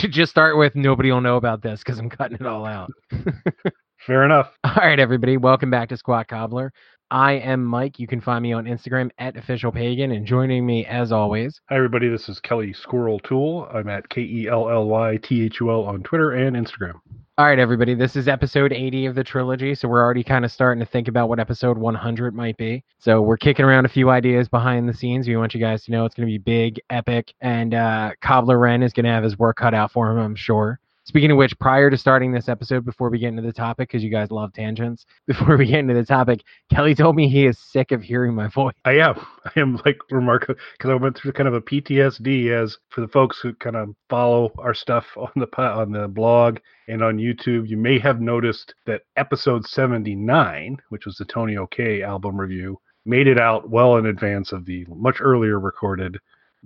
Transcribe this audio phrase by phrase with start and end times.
[0.00, 0.12] than nothing.
[0.12, 2.66] It should just start with nobody will know about this because I'm cutting it all
[2.66, 2.90] out.
[4.06, 4.56] Fair enough.
[4.64, 6.72] All right, everybody, welcome back to Squat Cobbler.
[7.10, 7.98] I am Mike.
[7.98, 11.60] You can find me on Instagram at official pagan, and joining me as always.
[11.68, 12.08] Hi, everybody.
[12.08, 13.68] This is Kelly Squirrel Thul.
[13.74, 17.00] I'm at K E L L Y T H U L on Twitter and Instagram.
[17.40, 17.94] All right, everybody.
[17.94, 21.08] This is episode 80 of the trilogy, so we're already kind of starting to think
[21.08, 22.84] about what episode 100 might be.
[22.98, 25.26] So we're kicking around a few ideas behind the scenes.
[25.26, 28.58] We want you guys to know it's going to be big, epic, and uh, Cobbler
[28.58, 30.80] Wren is going to have his work cut out for him, I'm sure.
[31.10, 34.04] Speaking of which, prior to starting this episode, before we get into the topic, because
[34.04, 37.58] you guys love tangents, before we get into the topic, Kelly told me he is
[37.58, 38.76] sick of hearing my voice.
[38.84, 39.16] I am.
[39.44, 42.52] I am like remarkable because I went through kind of a PTSD.
[42.52, 46.58] As for the folks who kind of follow our stuff on the on the blog
[46.86, 52.04] and on YouTube, you may have noticed that episode 79, which was the Tony OK
[52.04, 56.18] album review, made it out well in advance of the much earlier recorded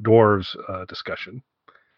[0.02, 1.42] Dwarves uh, discussion.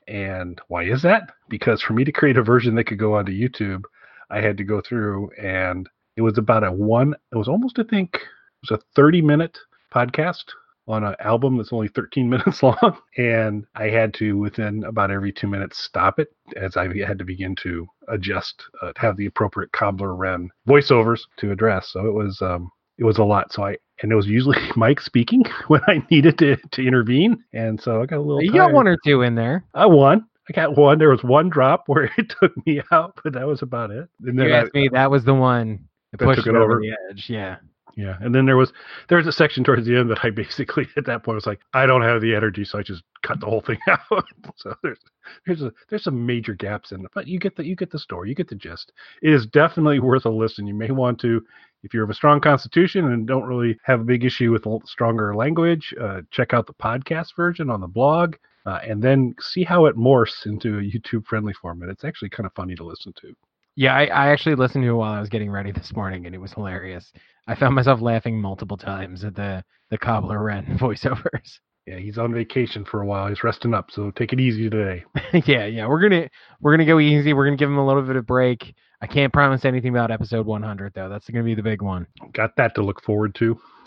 [0.08, 1.32] And why is that?
[1.48, 3.82] Because for me to create a version that could go onto YouTube,
[4.30, 7.82] I had to go through and it was about a one, it was almost, I
[7.82, 9.58] think, it was a 30 minute
[9.94, 10.44] podcast
[10.88, 12.98] on an album that's only 13 minutes long.
[13.16, 17.24] And I had to, within about every two minutes, stop it as I had to
[17.24, 21.88] begin to adjust, uh, have the appropriate cobbler Wren voiceovers to address.
[21.88, 23.52] So it was, um, it was a lot.
[23.52, 27.42] So I, and it was usually Mike speaking when I needed to, to intervene.
[27.52, 28.42] And so I got a little.
[28.42, 28.68] You tired.
[28.68, 29.64] got one or two in there.
[29.74, 30.26] I won.
[30.48, 30.98] I got one.
[30.98, 34.08] There was one drop where it took me out, but that was about it.
[34.24, 36.78] And You asked I, me, that was the one that That pushed it over.
[36.80, 37.26] the edge.
[37.28, 37.56] Yeah.
[37.96, 38.16] yeah.
[38.20, 38.72] And then there was
[39.08, 41.60] there was a section towards the end that I basically at that point was like,
[41.74, 44.24] I don't have the energy, so I just cut the whole thing out.
[44.54, 45.00] so there's
[45.46, 47.98] there's a there's some major gaps in it, but you get the you get the
[47.98, 48.92] story, you get the gist.
[49.22, 50.66] It is definitely worth a listen.
[50.68, 51.42] You may want to.
[51.86, 55.34] If you have a strong constitution and don't really have a big issue with stronger
[55.36, 58.36] language, uh, check out the podcast version on the blog.
[58.66, 61.88] uh, and then see how it morphs into a YouTube friendly format.
[61.88, 63.34] It's actually kind of funny to listen to.
[63.76, 66.34] Yeah, I, I actually listened to it while I was getting ready this morning, and
[66.34, 67.12] it was hilarious.
[67.46, 71.60] I found myself laughing multiple times at the the cobbler Wren voiceovers.
[71.86, 73.28] Yeah, he's on vacation for a while.
[73.28, 75.04] He's resting up, so take it easy today.
[75.46, 76.28] yeah, yeah, we're gonna
[76.60, 77.32] we're gonna go easy.
[77.32, 78.74] We're gonna give him a little bit of break.
[79.00, 81.08] I can't promise anything about episode 100 though.
[81.08, 82.08] That's gonna be the big one.
[82.32, 83.60] Got that to look forward to.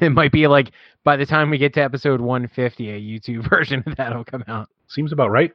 [0.00, 0.70] it might be like
[1.04, 4.70] by the time we get to episode 150, a YouTube version of that'll come out.
[4.88, 5.52] Seems about right.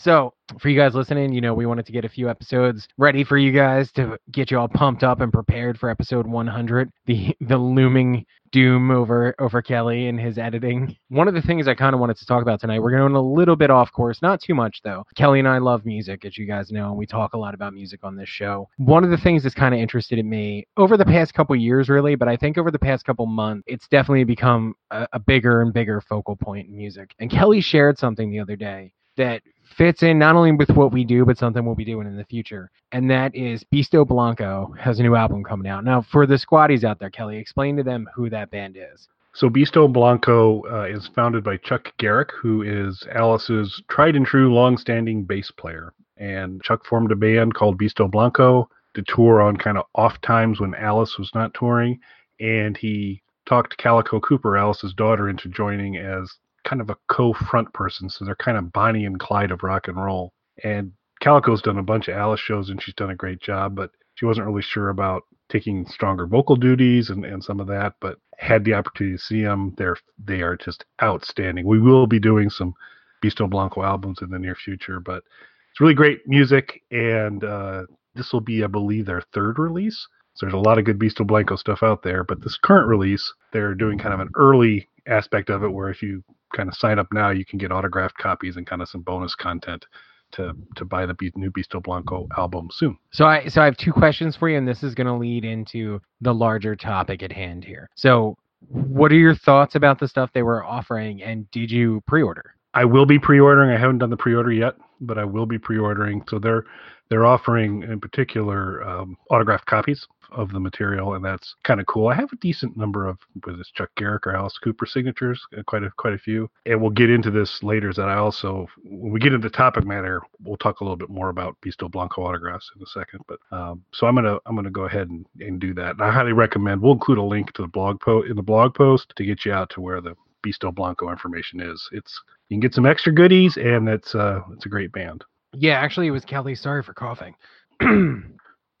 [0.00, 3.24] So, for you guys listening, you know, we wanted to get a few episodes ready
[3.24, 7.36] for you guys to get you all pumped up and prepared for episode 100, the
[7.40, 10.96] the looming doom over over Kelly and his editing.
[11.08, 13.20] One of the things I kind of wanted to talk about tonight, we're going a
[13.20, 15.02] little bit off course, not too much though.
[15.16, 17.74] Kelly and I love music, as you guys know, and we talk a lot about
[17.74, 18.68] music on this show.
[18.76, 21.88] One of the things that's kind of interested in me over the past couple years,
[21.88, 25.60] really, but I think over the past couple months, it's definitely become a, a bigger
[25.60, 27.16] and bigger focal point in music.
[27.18, 29.42] And Kelly shared something the other day that
[29.76, 32.24] fits in not only with what we do, but something we'll be doing in the
[32.24, 32.70] future.
[32.92, 35.84] And that is Beasto Blanco has a new album coming out.
[35.84, 39.08] Now, for the squatties out there, Kelly, explain to them who that band is.
[39.34, 44.52] So Beasto Blanco uh, is founded by Chuck Garric, who is Alice's tried and true,
[44.52, 45.92] long-standing bass player.
[46.16, 50.58] And Chuck formed a band called Beasto Blanco to tour on kind of off times
[50.58, 52.00] when Alice was not touring.
[52.40, 56.30] And he talked Calico Cooper, Alice's daughter, into joining as
[56.68, 58.10] kind of a co-front person.
[58.10, 60.32] So they're kind of Bonnie and Clyde of rock and roll.
[60.62, 63.90] And Calico's done a bunch of Alice shows and she's done a great job, but
[64.14, 68.18] she wasn't really sure about taking stronger vocal duties and, and some of that, but
[68.36, 69.74] had the opportunity to see them.
[69.78, 71.66] They're they are just outstanding.
[71.66, 72.74] We will be doing some
[73.22, 75.22] Beasto Blanco albums in the near future, but
[75.70, 77.82] it's really great music, and uh,
[78.14, 80.06] this will be, I believe, their third release.
[80.34, 83.32] So there's a lot of good Beasto Blanco stuff out there, but this current release,
[83.52, 86.22] they're doing kind of an early aspect of it, where if you
[86.54, 89.34] kind of sign up now, you can get autographed copies and kind of some bonus
[89.34, 89.86] content
[90.32, 92.98] to to buy the new Beasto Blanco album soon.
[93.12, 95.44] So I so I have two questions for you, and this is going to lead
[95.44, 97.88] into the larger topic at hand here.
[97.94, 98.36] So,
[98.68, 102.54] what are your thoughts about the stuff they were offering, and did you pre-order?
[102.74, 103.70] I will be pre-ordering.
[103.70, 106.22] I haven't done the pre-order yet, but I will be pre-ordering.
[106.28, 106.64] So they're
[107.08, 112.08] they're offering in particular um, autographed copies of the material, and that's kind of cool.
[112.08, 115.62] I have a decent number of whether it's Chuck Garric or Alice Cooper signatures, uh,
[115.62, 116.50] quite a quite a few.
[116.66, 117.88] And we'll get into this later.
[117.88, 120.96] Is that I also when we get into the topic matter, we'll talk a little
[120.96, 123.20] bit more about Beasto Blanco autographs in a second.
[123.26, 125.92] But um, so I'm gonna I'm gonna go ahead and, and do that.
[125.92, 126.82] And I highly recommend.
[126.82, 129.52] We'll include a link to the blog post in the blog post to get you
[129.52, 131.88] out to where the Beasto Blanco information is.
[131.92, 135.24] It's you can get some extra goodies, and it's uh it's a great band.
[135.54, 136.54] Yeah, actually, it was Kelly.
[136.54, 137.34] Sorry for coughing.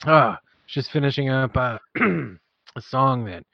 [0.06, 3.44] ah, just finishing up uh, a song that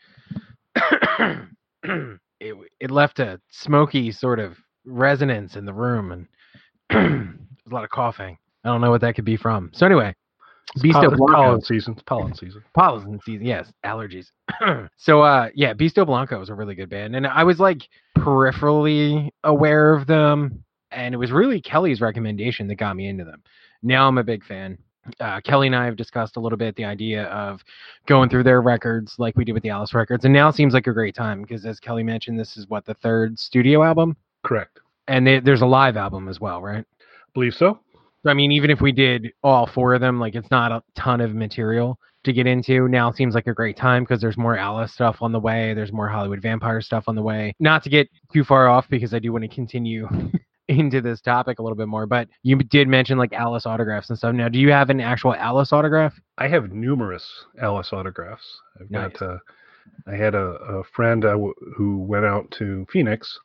[2.41, 6.27] it it left a smoky sort of resonance in the room, and
[6.91, 8.37] there's a lot of coughing.
[8.65, 9.71] I don't know what that could be from.
[9.75, 10.15] So anyway,
[10.79, 11.35] Beasto Pollen, Blanco.
[11.35, 11.93] pollen season.
[11.95, 12.63] It's pollen season.
[12.75, 14.27] pollen season yes allergies
[14.97, 17.89] so uh yeah Beasto Blanco was a really good band and I was like
[18.19, 20.65] peripherally aware of them
[20.95, 23.43] and it was really Kelly's recommendation that got me into them
[23.83, 24.79] now I'm a big fan
[25.21, 27.63] uh, Kelly and I have discussed a little bit the idea of
[28.07, 30.87] going through their records like we did with the Alice records and now seems like
[30.87, 34.81] a great time because as Kelly mentioned this is what the third studio album Correct.
[35.09, 36.87] and they, there's a live album as well right
[37.35, 37.81] Believe so.
[38.23, 40.83] so, I mean, even if we did all four of them, like it's not a
[40.95, 42.89] ton of material to get into.
[42.89, 45.75] Now seems like a great time because there's more Alice stuff on the way.
[45.75, 47.53] There's more Hollywood Vampire stuff on the way.
[47.59, 50.09] Not to get too far off because I do want to continue
[50.69, 52.07] into this topic a little bit more.
[52.07, 54.35] But you did mention like Alice autographs and stuff.
[54.35, 56.15] Now, do you have an actual Alice autograph?
[56.39, 57.27] I have numerous
[57.61, 58.61] Alice autographs.
[58.81, 59.13] I've Nice.
[59.13, 59.23] got.
[59.23, 59.39] Uh,
[60.07, 63.39] I had a, a friend uh, w- who went out to Phoenix,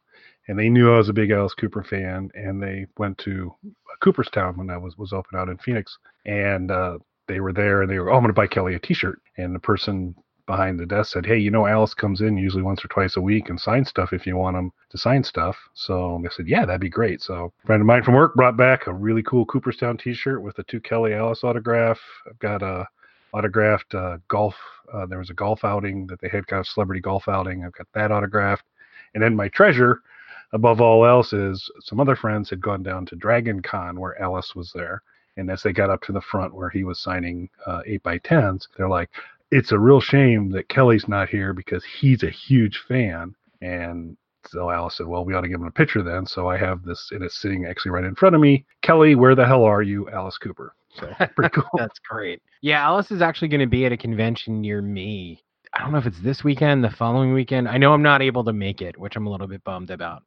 [0.47, 3.53] and they knew I was a big Alice Cooper fan, and they went to
[4.01, 7.91] Cooperstown when I was was open out in Phoenix, and uh, they were there, and
[7.91, 10.15] they were, oh, I'm going to buy Kelly a T-shirt, and the person
[10.49, 13.21] behind the desk said, hey, you know, Alice comes in usually once or twice a
[13.21, 15.55] week and signs stuff if you want him to sign stuff.
[15.75, 17.21] So I said, yeah, that'd be great.
[17.21, 20.57] So a friend of mine from work brought back a really cool Cooperstown T-shirt with
[20.57, 21.99] a two Kelly Alice autograph.
[22.27, 22.87] I've got a
[23.31, 24.55] autographed uh, golf.
[24.91, 27.63] Uh, there was a golf outing that they had, kind of celebrity golf outing.
[27.63, 28.65] I've got that autographed.
[29.13, 30.01] And then my treasure,
[30.51, 34.55] above all else, is some other friends had gone down to Dragon Con where Alice
[34.55, 35.03] was there.
[35.37, 38.17] And as they got up to the front where he was signing uh, 8 by
[38.17, 39.11] 10s they're like,
[39.51, 43.33] it's a real shame that Kelly's not here because he's a huge fan.
[43.61, 44.15] And
[44.47, 46.25] so Alice said, well, we ought to give him a picture then.
[46.25, 48.65] So I have this, and it's sitting actually right in front of me.
[48.81, 50.73] Kelly, where the hell are you, Alice Cooper?
[50.95, 51.69] So pretty cool.
[51.75, 52.41] That's great.
[52.61, 55.43] Yeah, Alice is actually going to be at a convention near me.
[55.73, 57.67] I don't know if it's this weekend, the following weekend.
[57.67, 60.23] I know I'm not able to make it, which I'm a little bit bummed about.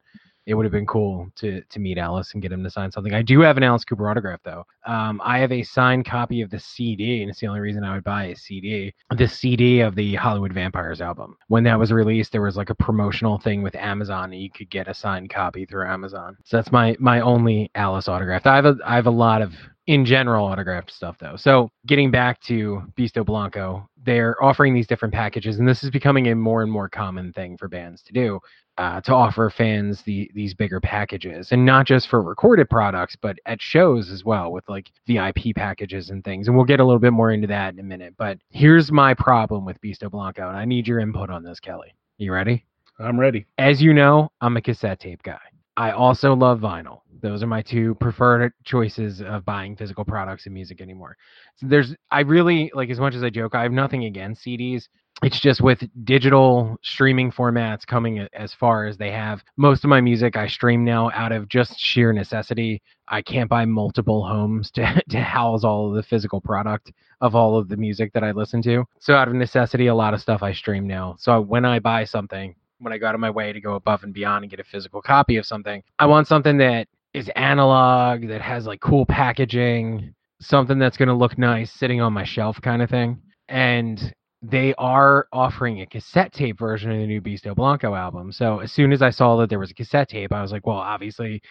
[0.47, 3.15] It would have been cool to to meet Alice and get him to sign something.
[3.15, 4.65] I do have an Alice Cooper autograph though.
[4.87, 7.95] Um, I have a signed copy of the CD, and it's the only reason I
[7.95, 8.93] would buy a CD.
[9.17, 11.37] The CD of the Hollywood Vampires album.
[11.49, 14.71] When that was released, there was like a promotional thing with Amazon, and you could
[14.71, 16.37] get a signed copy through Amazon.
[16.45, 18.47] So that's my my only Alice autograph.
[18.47, 19.55] I have a I have a lot of
[19.87, 21.37] in general autographed stuff though.
[21.37, 26.29] So getting back to Beasto Blanco, they're offering these different packages, and this is becoming
[26.29, 28.41] a more and more common thing for bands to do.
[28.79, 33.37] Uh, to offer fans the these bigger packages, and not just for recorded products, but
[33.45, 36.49] at shows as well, with like VIP packages and things.
[36.49, 38.15] And we'll get a little bit more into that in a minute.
[38.17, 41.95] But here's my problem with Beasto Blanco, and I need your input on this, Kelly.
[42.17, 42.65] You ready?
[42.99, 43.45] I'm ready.
[43.59, 45.52] As you know, I'm a cassette tape guy.
[45.77, 47.01] I also love vinyl.
[47.23, 51.17] Those are my two preferred choices of buying physical products and music anymore.
[51.57, 54.89] So there's I really like as much as I joke, I have nothing against CDs.
[55.23, 59.43] It's just with digital streaming formats coming as far as they have.
[59.57, 62.83] Most of my music I stream now out of just sheer necessity.
[63.07, 67.57] I can't buy multiple homes to to house all of the physical product of all
[67.57, 68.85] of the music that I listen to.
[68.99, 71.15] So out of necessity, a lot of stuff I stream now.
[71.19, 74.03] So when I buy something, when I go out of my way to go above
[74.03, 78.29] and beyond and get a physical copy of something, I want something that is analog,
[78.29, 82.61] that has like cool packaging, something that's going to look nice sitting on my shelf
[82.61, 83.21] kind of thing.
[83.49, 84.13] And
[84.43, 88.33] they are offering a cassette tape version of the new Beasto Blanco album.
[88.33, 90.67] So as soon as I saw that there was a cassette tape, I was like,
[90.67, 91.43] well, obviously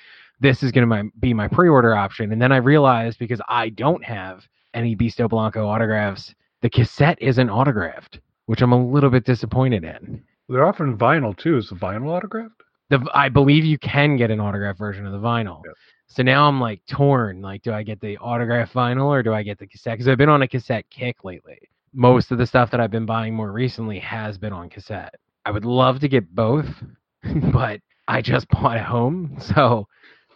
[0.42, 2.32] this is going to be my pre-order option.
[2.32, 7.50] And then I realized because I don't have any Beasto Blanco autographs, the cassette isn't
[7.50, 10.24] autographed, which I'm a little bit disappointed in.
[10.51, 11.58] They're often vinyl too.
[11.58, 12.62] Is the vinyl autographed?
[12.89, 15.62] The I believe you can get an autograph version of the vinyl.
[16.08, 17.41] So now I'm like torn.
[17.41, 19.93] Like, do I get the autograph vinyl or do I get the cassette?
[19.93, 21.58] Because I've been on a cassette kick lately.
[21.93, 25.15] Most of the stuff that I've been buying more recently has been on cassette.
[25.46, 26.67] I would love to get both,
[27.53, 29.88] but I just bought a home, so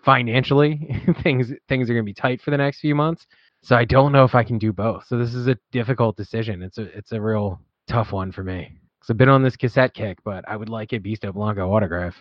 [0.04, 3.26] financially things things are gonna be tight for the next few months.
[3.64, 5.08] So I don't know if I can do both.
[5.08, 6.62] So this is a difficult decision.
[6.62, 8.78] It's a it's a real tough one for me.
[9.10, 12.16] I've been on this cassette kick, but I would like a Beasto Blanco autograph.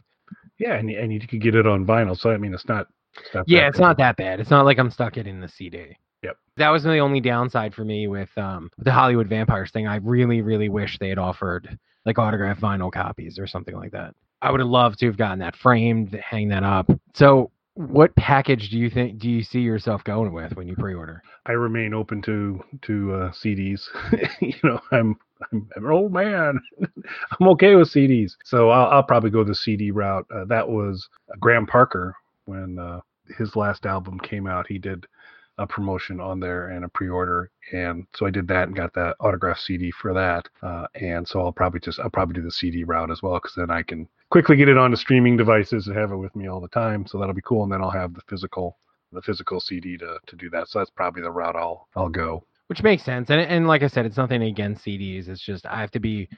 [0.59, 2.17] Yeah, and and you could get it on vinyl.
[2.19, 2.87] So I mean, it's not.
[3.17, 3.85] It's not Yeah, it's bad.
[3.85, 4.41] not that bad.
[4.41, 5.97] It's not like I'm stuck getting the CD.
[6.23, 6.37] Yep.
[6.57, 9.87] That was the only downside for me with um the Hollywood Vampires thing.
[9.87, 14.15] I really, really wish they had offered like autographed vinyl copies or something like that.
[14.43, 16.91] I would have loved to have gotten that framed, hang that up.
[17.15, 21.23] So what package do you think do you see yourself going with when you pre-order?
[21.47, 23.81] I remain open to to uh, CDs.
[24.41, 25.17] you know, I'm,
[25.53, 26.61] I'm an old man.
[27.41, 30.27] I'm okay with CDs, so I'll, I'll probably go the CD route.
[30.35, 31.09] Uh, that was
[31.41, 32.15] Graham Parker
[32.47, 33.01] when uh,
[33.39, 34.67] his last album came out.
[34.67, 35.07] He did
[35.59, 39.17] a promotion on there and a pre-order, and so I did that and got that
[39.21, 40.49] autographed CD for that.
[40.63, 43.55] Uh, and so I'll probably just I'll probably do the CD route as well because
[43.55, 46.61] then I can quickly get it onto streaming devices and have it with me all
[46.61, 47.07] the time.
[47.07, 47.63] So that'll be cool.
[47.63, 48.77] And then I'll have the physical
[49.13, 50.69] the physical CD to, to do that.
[50.69, 52.45] So that's probably the route I'll I'll go.
[52.69, 53.31] Which makes sense.
[53.31, 55.29] And and like I said, it's nothing against CDs.
[55.29, 56.29] It's just I have to be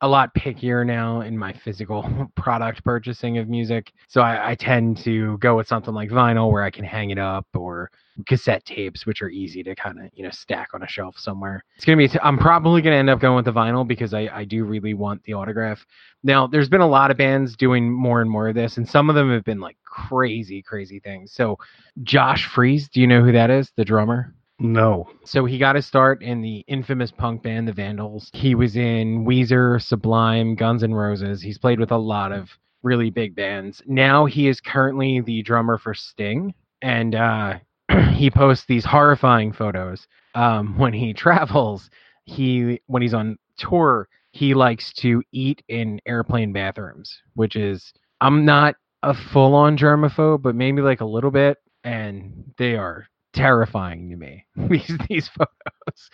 [0.00, 3.92] a lot pickier now in my physical product purchasing of music.
[4.08, 7.18] So I, I, tend to go with something like vinyl where I can hang it
[7.18, 7.90] up or
[8.26, 11.64] cassette tapes, which are easy to kind of, you know, stack on a shelf somewhere.
[11.76, 13.86] It's going to be, i am probably going to end up going with the vinyl
[13.86, 15.84] because I, I do really want the autograph.
[16.22, 19.08] Now, there's been a lot of bands doing more and more of this, and some
[19.08, 21.32] of them have been like crazy, crazy things.
[21.32, 21.58] So
[22.02, 23.72] Josh Freese, do you know who that is?
[23.76, 24.34] The drummer?
[24.62, 25.10] No.
[25.24, 28.30] So he got his start in the infamous punk band, the Vandals.
[28.32, 31.42] He was in Weezer, Sublime, Guns N' Roses.
[31.42, 32.48] He's played with a lot of
[32.84, 33.82] really big bands.
[33.86, 37.54] Now he is currently the drummer for Sting, and uh,
[38.14, 41.90] he posts these horrifying photos um, when he travels.
[42.24, 48.44] He when he's on tour, he likes to eat in airplane bathrooms, which is I'm
[48.44, 54.10] not a full on germaphobe, but maybe like a little bit, and they are terrifying
[54.10, 56.10] to me these these photos.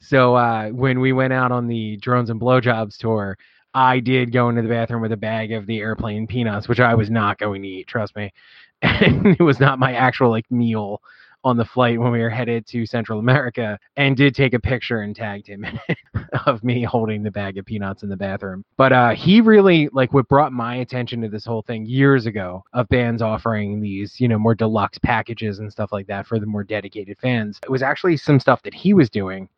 [0.00, 3.36] So uh, when we went out on the drones and blowjobs tour,
[3.74, 6.94] I did go into the bathroom with a bag of the airplane peanuts, which I
[6.94, 7.86] was not going to eat.
[7.86, 8.32] Trust me,
[8.82, 11.00] and it was not my actual like meal
[11.44, 15.00] on the flight when we were headed to Central America and did take a picture
[15.00, 15.66] and tagged him
[16.46, 18.64] of me holding the bag of peanuts in the bathroom.
[18.76, 22.64] But uh, he really like what brought my attention to this whole thing years ago
[22.72, 26.46] of bands offering these, you know, more deluxe packages and stuff like that for the
[26.46, 27.58] more dedicated fans.
[27.62, 29.48] It was actually some stuff that he was doing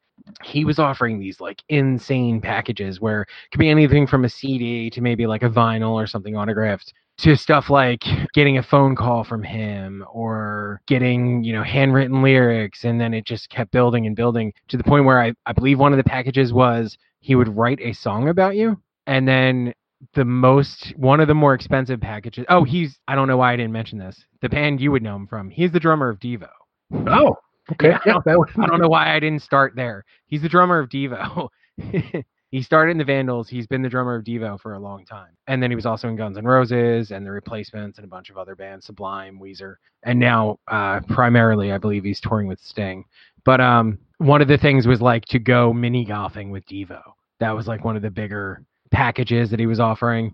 [0.43, 4.89] he was offering these like insane packages where it could be anything from a CD
[4.91, 8.03] to maybe like a vinyl or something autographed to stuff like
[8.33, 12.85] getting a phone call from him or getting, you know, handwritten lyrics.
[12.85, 15.79] And then it just kept building and building to the point where I, I believe
[15.79, 18.81] one of the packages was he would write a song about you.
[19.07, 19.75] And then
[20.15, 22.45] the most, one of the more expensive packages.
[22.49, 24.25] Oh, he's, I don't know why I didn't mention this.
[24.43, 25.51] The band you would know him from.
[25.51, 26.49] He's the drummer of Devo.
[26.93, 27.37] Oh,
[27.73, 27.91] okay.
[28.05, 30.05] Yeah, I, don't, I don't know why I didn't start there.
[30.27, 31.49] He's the drummer of Devo.
[32.55, 33.49] he started in the Vandals.
[33.49, 35.33] He's been the drummer of Devo for a long time.
[35.49, 38.31] And then he was also in Guns N' Roses and the Replacements and a bunch
[38.31, 39.75] of other bands, Sublime, Weezer.
[40.05, 43.07] And now, uh, primarily, I believe he's touring with Sting.
[43.45, 47.03] But um, one of the things was like to go mini golfing with Devo.
[47.41, 50.33] That was like one of the bigger packages that he was offering.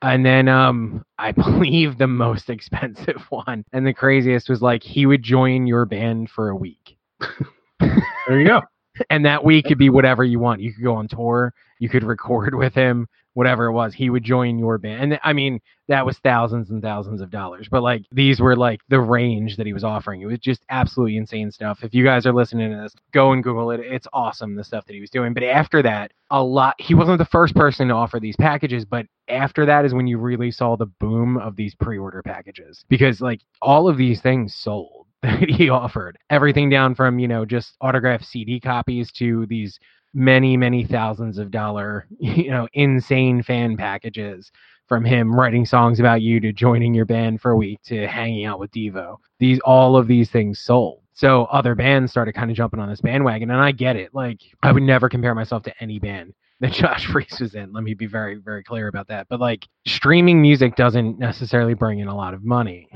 [0.00, 5.04] And then um, I believe the most expensive one and the craziest was like he
[5.04, 6.96] would join your band for a week.
[7.78, 8.62] there you go
[9.10, 10.60] and that week could be whatever you want.
[10.60, 13.94] You could go on tour, you could record with him, whatever it was.
[13.94, 15.12] He would join your band.
[15.12, 17.68] And I mean, that was thousands and thousands of dollars.
[17.70, 20.22] But like these were like the range that he was offering.
[20.22, 21.80] It was just absolutely insane stuff.
[21.82, 23.80] If you guys are listening to this, go and Google it.
[23.80, 25.34] It's awesome the stuff that he was doing.
[25.34, 29.06] But after that, a lot he wasn't the first person to offer these packages, but
[29.28, 32.84] after that is when you really saw the boom of these pre-order packages.
[32.88, 36.18] Because like all of these things sold that he offered.
[36.30, 39.78] Everything down from, you know, just autographed CD copies to these
[40.14, 44.50] many, many thousands of dollar, you know, insane fan packages
[44.86, 48.46] from him writing songs about you to joining your band for a week to hanging
[48.46, 49.18] out with Devo.
[49.38, 51.02] These all of these things sold.
[51.12, 54.14] So other bands started kind of jumping on this bandwagon and I get it.
[54.14, 57.72] Like I would never compare myself to any band that Josh Freese was in.
[57.72, 59.28] Let me be very, very clear about that.
[59.28, 62.88] But like streaming music doesn't necessarily bring in a lot of money.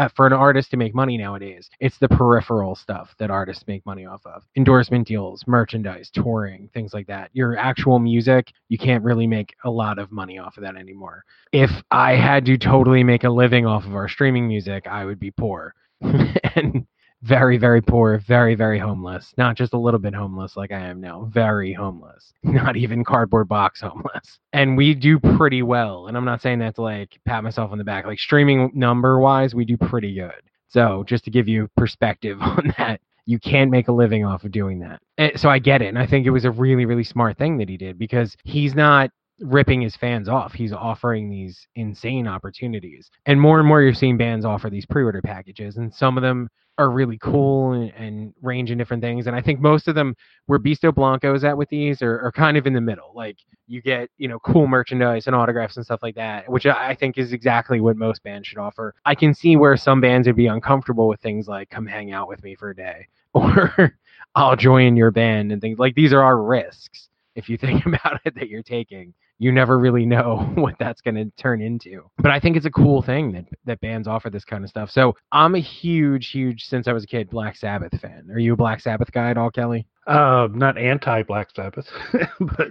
[0.00, 3.84] Uh, for an artist to make money nowadays, it's the peripheral stuff that artists make
[3.84, 7.28] money off of endorsement deals, merchandise, touring, things like that.
[7.34, 11.24] Your actual music, you can't really make a lot of money off of that anymore.
[11.52, 15.20] If I had to totally make a living off of our streaming music, I would
[15.20, 15.74] be poor.
[16.00, 16.86] and
[17.22, 19.34] very, very poor, very, very homeless.
[19.36, 22.32] Not just a little bit homeless like I am now, very homeless.
[22.42, 24.38] Not even cardboard box homeless.
[24.52, 26.06] And we do pretty well.
[26.06, 28.06] And I'm not saying that to like pat myself on the back.
[28.06, 30.42] Like streaming number wise, we do pretty good.
[30.68, 34.50] So just to give you perspective on that, you can't make a living off of
[34.50, 35.00] doing that.
[35.18, 35.88] And so I get it.
[35.88, 38.74] And I think it was a really, really smart thing that he did because he's
[38.74, 39.10] not
[39.40, 40.52] ripping his fans off.
[40.52, 43.10] He's offering these insane opportunities.
[43.26, 46.48] And more and more you're seeing bands offer these pre-order packages and some of them
[46.80, 49.26] are really cool and, and, range in different things.
[49.26, 52.32] And I think most of them where Beasto Blanco is at with these are, are,
[52.32, 53.12] kind of in the middle.
[53.14, 56.94] Like you get, you know, cool merchandise and autographs and stuff like that, which I
[56.94, 58.94] think is exactly what most bands should offer.
[59.04, 62.28] I can see where some bands would be uncomfortable with things like come hang out
[62.28, 63.94] with me for a day or
[64.34, 68.20] I'll join your band and things like these are our risks if you think about
[68.24, 72.30] it that you're taking you never really know what that's going to turn into but
[72.30, 75.16] i think it's a cool thing that that bands offer this kind of stuff so
[75.32, 78.56] i'm a huge huge since i was a kid black sabbath fan are you a
[78.56, 81.88] black sabbath guy at all kelly uh not anti black sabbath
[82.40, 82.68] but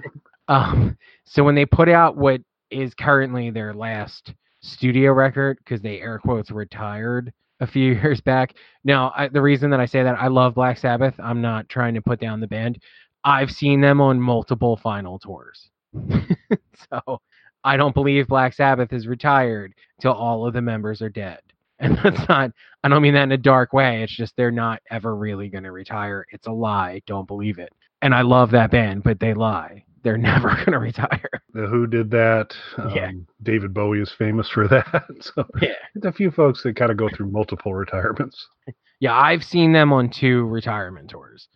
[0.48, 2.40] um so when they put out what
[2.72, 8.56] is currently their last studio record because they air quotes retired a few years back.
[8.84, 11.94] Now, I, the reason that I say that I love Black Sabbath, I'm not trying
[11.96, 12.82] to put down the band.
[13.24, 15.70] I've seen them on multiple final tours.
[16.92, 17.22] so
[17.64, 21.40] I don't believe Black Sabbath is retired till all of the members are dead.
[21.82, 22.52] And that's not,
[22.84, 24.04] I don't mean that in a dark way.
[24.04, 26.26] It's just they're not ever really going to retire.
[26.34, 27.02] It's a lie.
[27.08, 27.72] Don't believe it.
[28.02, 29.86] And I love that band, but they lie.
[30.04, 31.30] They're never going to retire.
[31.54, 32.54] The Who did that.
[32.78, 33.12] Um, Yeah.
[33.44, 35.06] David Bowie is famous for that.
[35.22, 35.70] so Yeah.
[35.96, 38.46] there's a few folks that kind of go through multiple retirements.
[39.00, 41.48] Yeah, I've seen them on two retirement tours.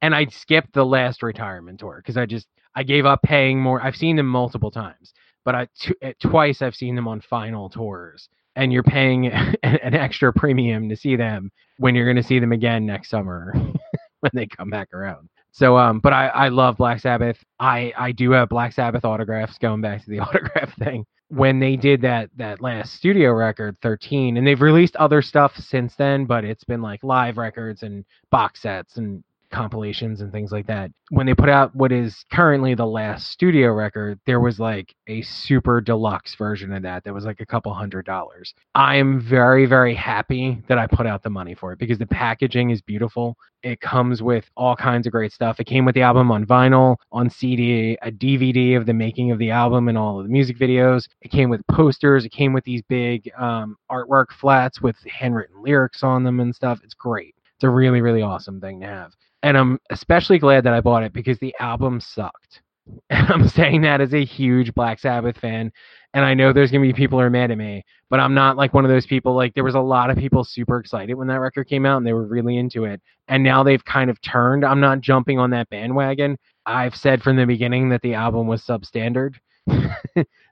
[0.00, 3.82] and I skipped the last retirement tour because I just I gave up paying more.
[3.82, 5.12] I've seen them multiple times,
[5.44, 8.28] but I t- uh, twice I've seen them on final tours.
[8.54, 9.26] And you're paying
[9.62, 13.54] an, extra premium to see them when you're going to see them again next summer
[14.20, 15.28] when they come back around.
[15.54, 17.36] So um but I I love Black Sabbath.
[17.60, 21.04] I I do have Black Sabbath autographs going back to the autograph thing.
[21.28, 25.94] When they did that that last studio record 13 and they've released other stuff since
[25.96, 30.66] then, but it's been like live records and box sets and compilations and things like
[30.66, 30.90] that.
[31.10, 35.22] When they put out what is currently the last studio record, there was like a
[35.22, 38.54] super deluxe version of that that was like a couple hundred dollars.
[38.74, 42.06] I am very very happy that I put out the money for it because the
[42.06, 43.36] packaging is beautiful.
[43.62, 45.60] It comes with all kinds of great stuff.
[45.60, 49.38] It came with the album on vinyl, on CD, a DVD of the making of
[49.38, 51.06] the album and all of the music videos.
[51.20, 52.24] It came with posters.
[52.24, 56.80] It came with these big um, artwork flats with handwritten lyrics on them and stuff.
[56.82, 57.36] It's great.
[57.62, 59.14] It's a really, really awesome thing to have.
[59.44, 62.60] And I'm especially glad that I bought it because the album sucked.
[63.08, 65.70] And I'm saying that as a huge Black Sabbath fan.
[66.12, 68.34] And I know there's going to be people who are mad at me, but I'm
[68.34, 69.36] not like one of those people.
[69.36, 72.06] Like, there was a lot of people super excited when that record came out and
[72.06, 73.00] they were really into it.
[73.28, 74.64] And now they've kind of turned.
[74.64, 76.36] I'm not jumping on that bandwagon.
[76.66, 79.36] I've said from the beginning that the album was substandard.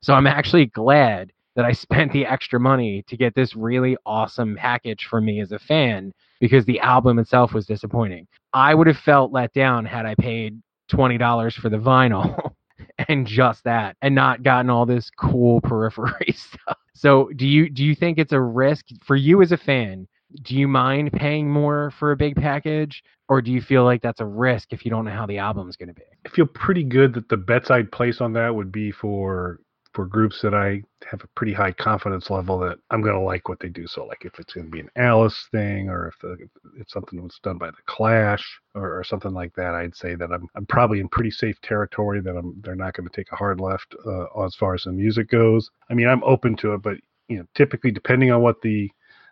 [0.01, 4.55] so I'm actually glad that I spent the extra money to get this really awesome
[4.55, 8.27] package for me as a fan because the album itself was disappointing.
[8.53, 12.53] I would have felt let down had I paid $20 for the vinyl
[13.09, 16.79] and just that and not gotten all this cool periphery stuff.
[16.95, 20.07] So, do you do you think it's a risk for you as a fan?
[20.43, 24.21] Do you mind paying more for a big package or do you feel like that's
[24.21, 26.03] a risk if you don't know how the album's going to be?
[26.27, 29.61] I feel pretty good that the bets I'd place on that would be for
[29.93, 33.49] for groups that I have a pretty high confidence level that I'm going to like
[33.49, 33.87] what they do.
[33.87, 36.37] So, like if it's going to be an Alice thing, or if the,
[36.79, 40.31] it's something that's done by the Clash, or, or something like that, I'd say that
[40.33, 42.21] I'm I'm probably in pretty safe territory.
[42.21, 44.93] That I'm they're not going to take a hard left uh, as far as the
[44.93, 45.71] music goes.
[45.91, 46.97] I mean, I'm open to it, but
[47.29, 48.91] you know, typically depending on what the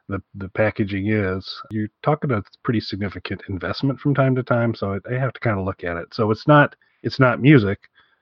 [0.08, 4.74] the, the packaging is, you're talking a pretty significant investment from time to time.
[4.74, 6.14] So I have to kind of look at it.
[6.14, 7.78] So it's not it's not music,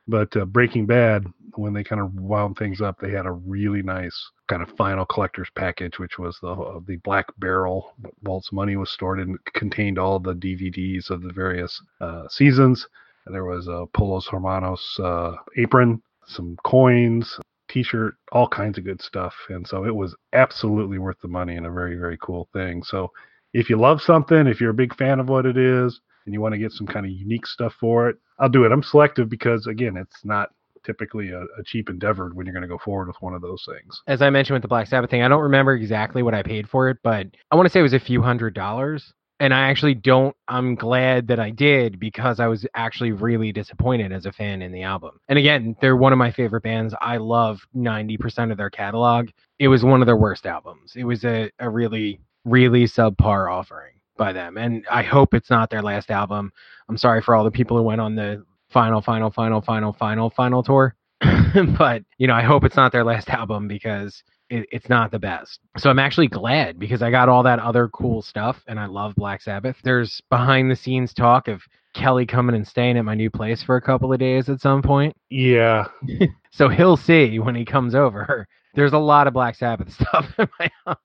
[0.09, 3.83] but uh, Breaking Bad, when they kind of wound things up, they had a really
[3.83, 7.95] nice kind of final collector's package, which was the uh, the black barrel.
[8.23, 12.87] Walt's money was stored and contained all the DVDs of the various uh, seasons.
[13.25, 17.39] And there was a Pollos Hermanos uh, apron, some coins,
[17.69, 19.35] T-shirt, all kinds of good stuff.
[19.49, 22.83] And so it was absolutely worth the money and a very very cool thing.
[22.85, 23.11] So
[23.53, 26.41] if you love something, if you're a big fan of what it is, and you
[26.41, 28.73] want to get some kind of unique stuff for it, I'll do it.
[28.73, 30.51] I'm selective because again, it's not
[30.85, 33.67] typically a, a cheap endeavor when you're going to go forward with one of those
[33.67, 34.01] things.
[34.07, 36.69] As I mentioned with the Black Sabbath thing, I don't remember exactly what I paid
[36.69, 39.13] for it, but I want to say it was a few hundred dollars.
[39.39, 44.11] And I actually don't, I'm glad that I did because I was actually really disappointed
[44.11, 45.21] as a fan in the album.
[45.29, 46.95] And again, they're one of my favorite bands.
[47.03, 49.29] I love 90% of their catalog.
[49.59, 50.95] It was one of their worst albums.
[50.97, 54.57] It was a, a really, really subpar offering by them.
[54.57, 56.53] And I hope it's not their last album.
[56.89, 60.31] I'm sorry for all the people who went on the final, final, final, final, final,
[60.31, 60.95] final tour.
[61.79, 65.19] but, you know, I hope it's not their last album because it, it's not the
[65.19, 65.61] best.
[65.79, 69.15] So I'm actually glad because I got all that other cool stuff and I love
[69.17, 69.77] Black Sabbath.
[69.83, 71.63] There's behind the scenes talk of
[71.95, 74.83] Kelly coming and staying at my new place for a couple of days at some
[74.83, 75.17] point.
[75.31, 75.87] Yeah,
[76.57, 78.49] So he'll see when he comes over.
[78.75, 80.97] There's a lot of Black Sabbath stuff in my house.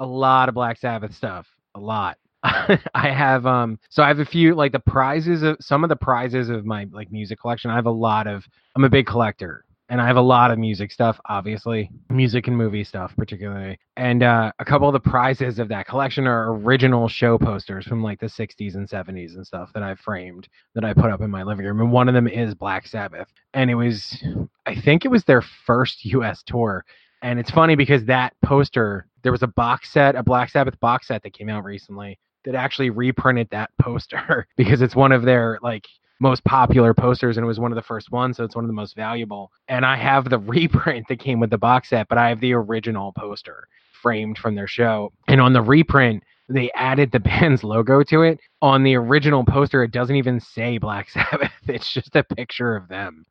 [0.00, 1.46] A lot of Black Sabbath stuff.
[1.76, 2.18] A lot.
[2.94, 5.96] I have um so I have a few like the prizes of some of the
[5.96, 7.70] prizes of my like music collection.
[7.70, 10.58] I have a lot of I'm a big collector and I have a lot of
[10.58, 13.78] music stuff, obviously, music and movie stuff particularly.
[13.96, 18.02] And uh, a couple of the prizes of that collection are original show posters from
[18.02, 21.30] like the 60s and 70s and stuff that I framed that I put up in
[21.30, 21.80] my living room.
[21.80, 24.22] And one of them is Black Sabbath, and it was
[24.66, 26.42] I think it was their first U.S.
[26.44, 26.84] tour.
[27.22, 31.08] And it's funny because that poster, there was a box set, a Black Sabbath box
[31.08, 35.58] set that came out recently that actually reprinted that poster because it's one of their
[35.62, 35.86] like
[36.18, 38.68] most popular posters and it was one of the first ones so it's one of
[38.68, 39.52] the most valuable.
[39.68, 42.54] And i have the reprint that came with the box set but i have the
[42.54, 43.68] original poster
[44.00, 45.12] framed from their show.
[45.28, 48.38] And on the reprint they added the band's logo to it.
[48.62, 51.52] On the original poster it doesn't even say black sabbath.
[51.66, 53.26] It's just a picture of them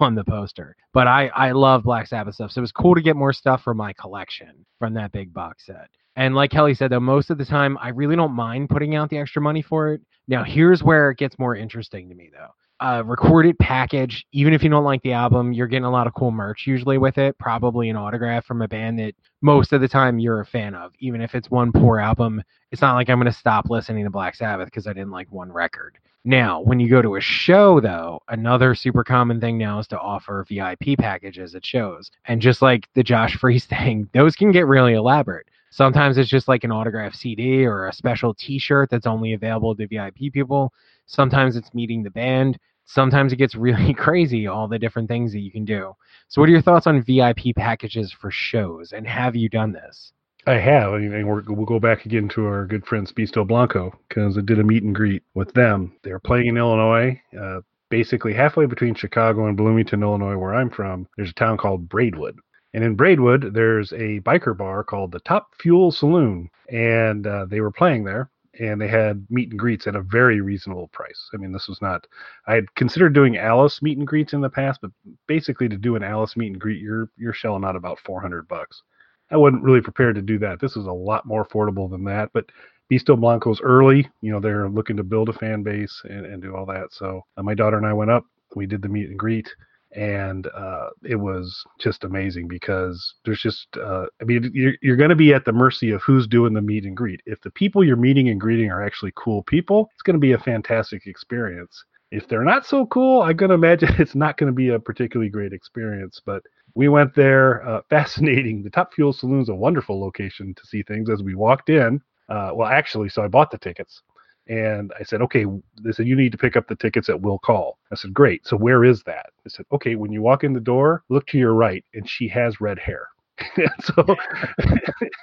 [0.00, 0.76] on the poster.
[0.92, 3.62] But i i love black sabbath stuff so it was cool to get more stuff
[3.62, 7.38] for my collection from that big box set and like Kelly said, though, most of
[7.38, 10.00] the time I really don't mind putting out the extra money for it.
[10.26, 12.48] Now, here's where it gets more interesting to me, though.
[12.80, 16.14] A recorded package, even if you don't like the album, you're getting a lot of
[16.14, 17.38] cool merch usually with it.
[17.38, 20.90] Probably an autograph from a band that most of the time you're a fan of.
[20.98, 24.10] Even if it's one poor album, it's not like I'm going to stop listening to
[24.10, 25.98] Black Sabbath because I didn't like one record.
[26.24, 30.00] Now, when you go to a show, though, another super common thing now is to
[30.00, 32.10] offer VIP packages at shows.
[32.24, 35.46] And just like the Josh Freese thing, those can get really elaborate.
[35.70, 39.86] Sometimes it's just like an autographed CD or a special T-shirt that's only available to
[39.86, 40.72] VIP people.
[41.06, 42.58] Sometimes it's meeting the band.
[42.86, 45.94] Sometimes it gets really crazy, all the different things that you can do.
[46.28, 50.12] So, what are your thoughts on VIP packages for shows, and have you done this?
[50.46, 54.38] I have, and we will go back again to our good friends Beasto Blanco because
[54.38, 55.92] I did a meet and greet with them.
[56.02, 61.06] They're playing in Illinois, uh, basically halfway between Chicago and Bloomington, Illinois, where I'm from.
[61.16, 62.38] There's a town called Braidwood,
[62.74, 67.60] and in Braidwood, there's a biker bar called the Top Fuel Saloon, and uh, they
[67.60, 71.30] were playing there, and they had meet and greets at a very reasonable price.
[71.32, 72.06] I mean, this was not.
[72.46, 74.90] I had considered doing Alice meet and greets in the past, but
[75.26, 78.82] basically to do an Alice meet and greet, you're you're shelling out about 400 bucks.
[79.30, 80.60] I wasn't really prepared to do that.
[80.60, 82.46] This was a lot more affordable than that, but
[82.90, 84.08] Beasto Blanco's early.
[84.20, 86.92] You know, they're looking to build a fan base and, and do all that.
[86.92, 88.24] So uh, my daughter and I went up.
[88.54, 89.48] We did the meet and greet
[89.92, 95.10] and uh, it was just amazing because there's just uh, i mean you're, you're going
[95.10, 97.22] to be at the mercy of who's doing the meet and greet.
[97.26, 100.32] If the people you're meeting and greeting are actually cool people it's going to be
[100.32, 101.84] a fantastic experience.
[102.10, 104.78] If they're not so cool i'm going to imagine it's not going to be a
[104.78, 106.42] particularly great experience but
[106.74, 108.62] we went there uh, fascinating.
[108.62, 112.50] The top fuel saloon's a wonderful location to see things as we walked in uh,
[112.54, 114.02] well actually so i bought the tickets
[114.48, 115.44] and I said, okay,
[115.82, 117.78] they said, you need to pick up the tickets at Will Call.
[117.92, 118.46] I said, great.
[118.46, 119.26] So where is that?
[119.44, 121.84] I said, okay, when you walk in the door, look to your right.
[121.92, 123.08] And she has red hair.
[123.82, 123.92] so,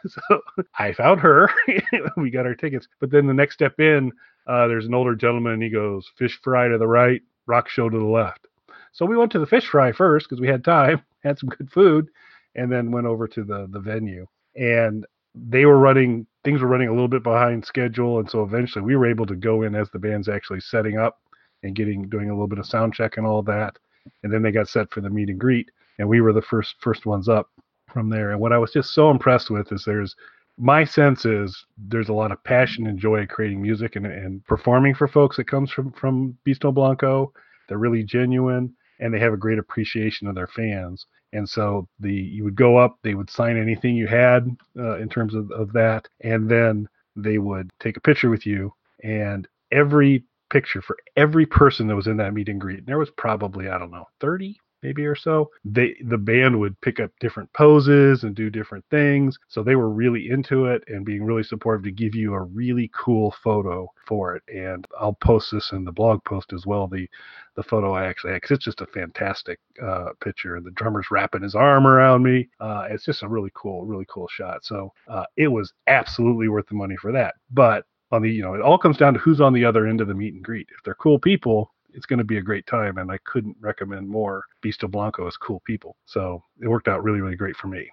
[0.07, 0.41] so
[0.77, 1.49] I found her.
[2.17, 2.87] we got our tickets.
[2.99, 4.11] But then the next step in,
[4.47, 7.89] uh, there's an older gentleman and he goes, fish fry to the right, rock show
[7.89, 8.47] to the left.
[8.91, 11.71] So we went to the fish fry first because we had time, had some good
[11.71, 12.09] food,
[12.53, 14.27] and then went over to the, the venue.
[14.55, 15.05] And
[15.35, 18.95] they were running things were running a little bit behind schedule, and so eventually we
[18.95, 21.19] were able to go in as the band's actually setting up
[21.63, 23.77] and getting doing a little bit of sound check and all that,
[24.23, 25.69] and then they got set for the meet and greet,
[25.99, 27.49] and we were the first first ones up
[27.91, 28.31] from there.
[28.31, 30.15] And what I was just so impressed with is there's
[30.57, 34.95] my sense is there's a lot of passion and joy creating music and, and performing
[34.95, 37.33] for folks that comes from from Beasto Blanco.
[37.67, 41.05] They're really genuine and they have a great appreciation of their fans.
[41.35, 45.09] And so the you would go up, they would sign anything you had uh, in
[45.09, 48.73] terms of, of that, and then they would take a picture with you.
[49.03, 52.99] And every picture for every person that was in that meet and greet, and there
[52.99, 57.09] was probably I don't know 30, maybe or so they the band would pick up
[57.19, 59.37] different poses and do different things.
[59.47, 62.91] So they were really into it and being really supportive to give you a really
[62.93, 64.43] cool photo for it.
[64.47, 67.07] And i'll post this in the blog post as well the
[67.55, 70.55] the photo i actually had because it's just a fantastic uh, picture.
[70.55, 72.49] And the drummer's wrapping his arm around me.
[72.59, 74.63] Uh, it's just a really cool really cool shot.
[74.63, 77.35] So uh, it was absolutely worth the money for that.
[77.51, 80.01] But on the you know it all comes down to who's on the other end
[80.01, 80.67] of the meet and greet.
[80.77, 84.07] If they're cool people it's going to be a great time, and I couldn't recommend
[84.07, 84.43] more.
[84.63, 87.89] Beasto Blanco is cool people, so it worked out really, really great for me.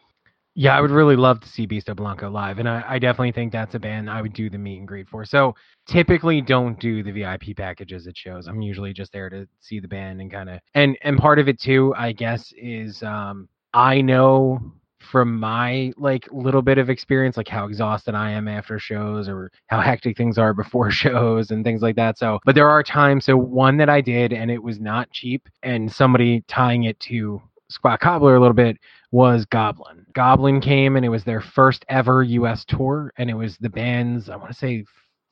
[0.55, 3.53] Yeah, I would really love to see Beasto Blanco live, and I, I, definitely think
[3.53, 5.25] that's a band I would do the meet and greet for.
[5.25, 5.55] So
[5.87, 8.49] typically, don't do the VIP packages at shows.
[8.49, 11.49] I'm usually just there to see the band and kind of and and part of
[11.49, 14.61] it too, I guess, is um, I know
[15.03, 19.51] from my like little bit of experience like how exhausted i am after shows or
[19.67, 23.25] how hectic things are before shows and things like that so but there are times
[23.25, 27.41] so one that i did and it was not cheap and somebody tying it to
[27.69, 28.77] squat cobbler a little bit
[29.12, 30.07] was goblin.
[30.15, 34.29] Goblin came and it was their first ever us tour and it was the band's
[34.29, 34.85] i want to say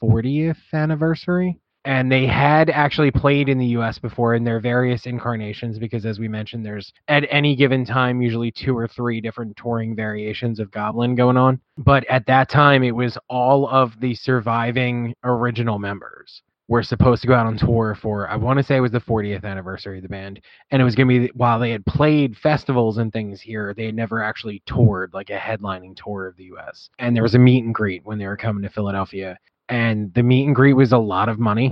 [0.03, 5.79] 40th anniversary and they had actually played in the US before in their various incarnations
[5.79, 9.97] because as we mentioned there's at any given time usually two or three different touring
[9.97, 11.61] variations of Goblin going on.
[11.79, 17.27] But at that time it was all of the surviving original members were supposed to
[17.27, 20.03] go out on tour for I want to say it was the 40th anniversary of
[20.03, 20.41] the band.
[20.71, 23.87] And it was going to be while they had played festivals and things here they
[23.87, 27.39] had never actually toured like a headlining tour of the US and there was a
[27.39, 29.39] meet and greet when they were coming to Philadelphia
[29.71, 31.71] and the meet and greet was a lot of money.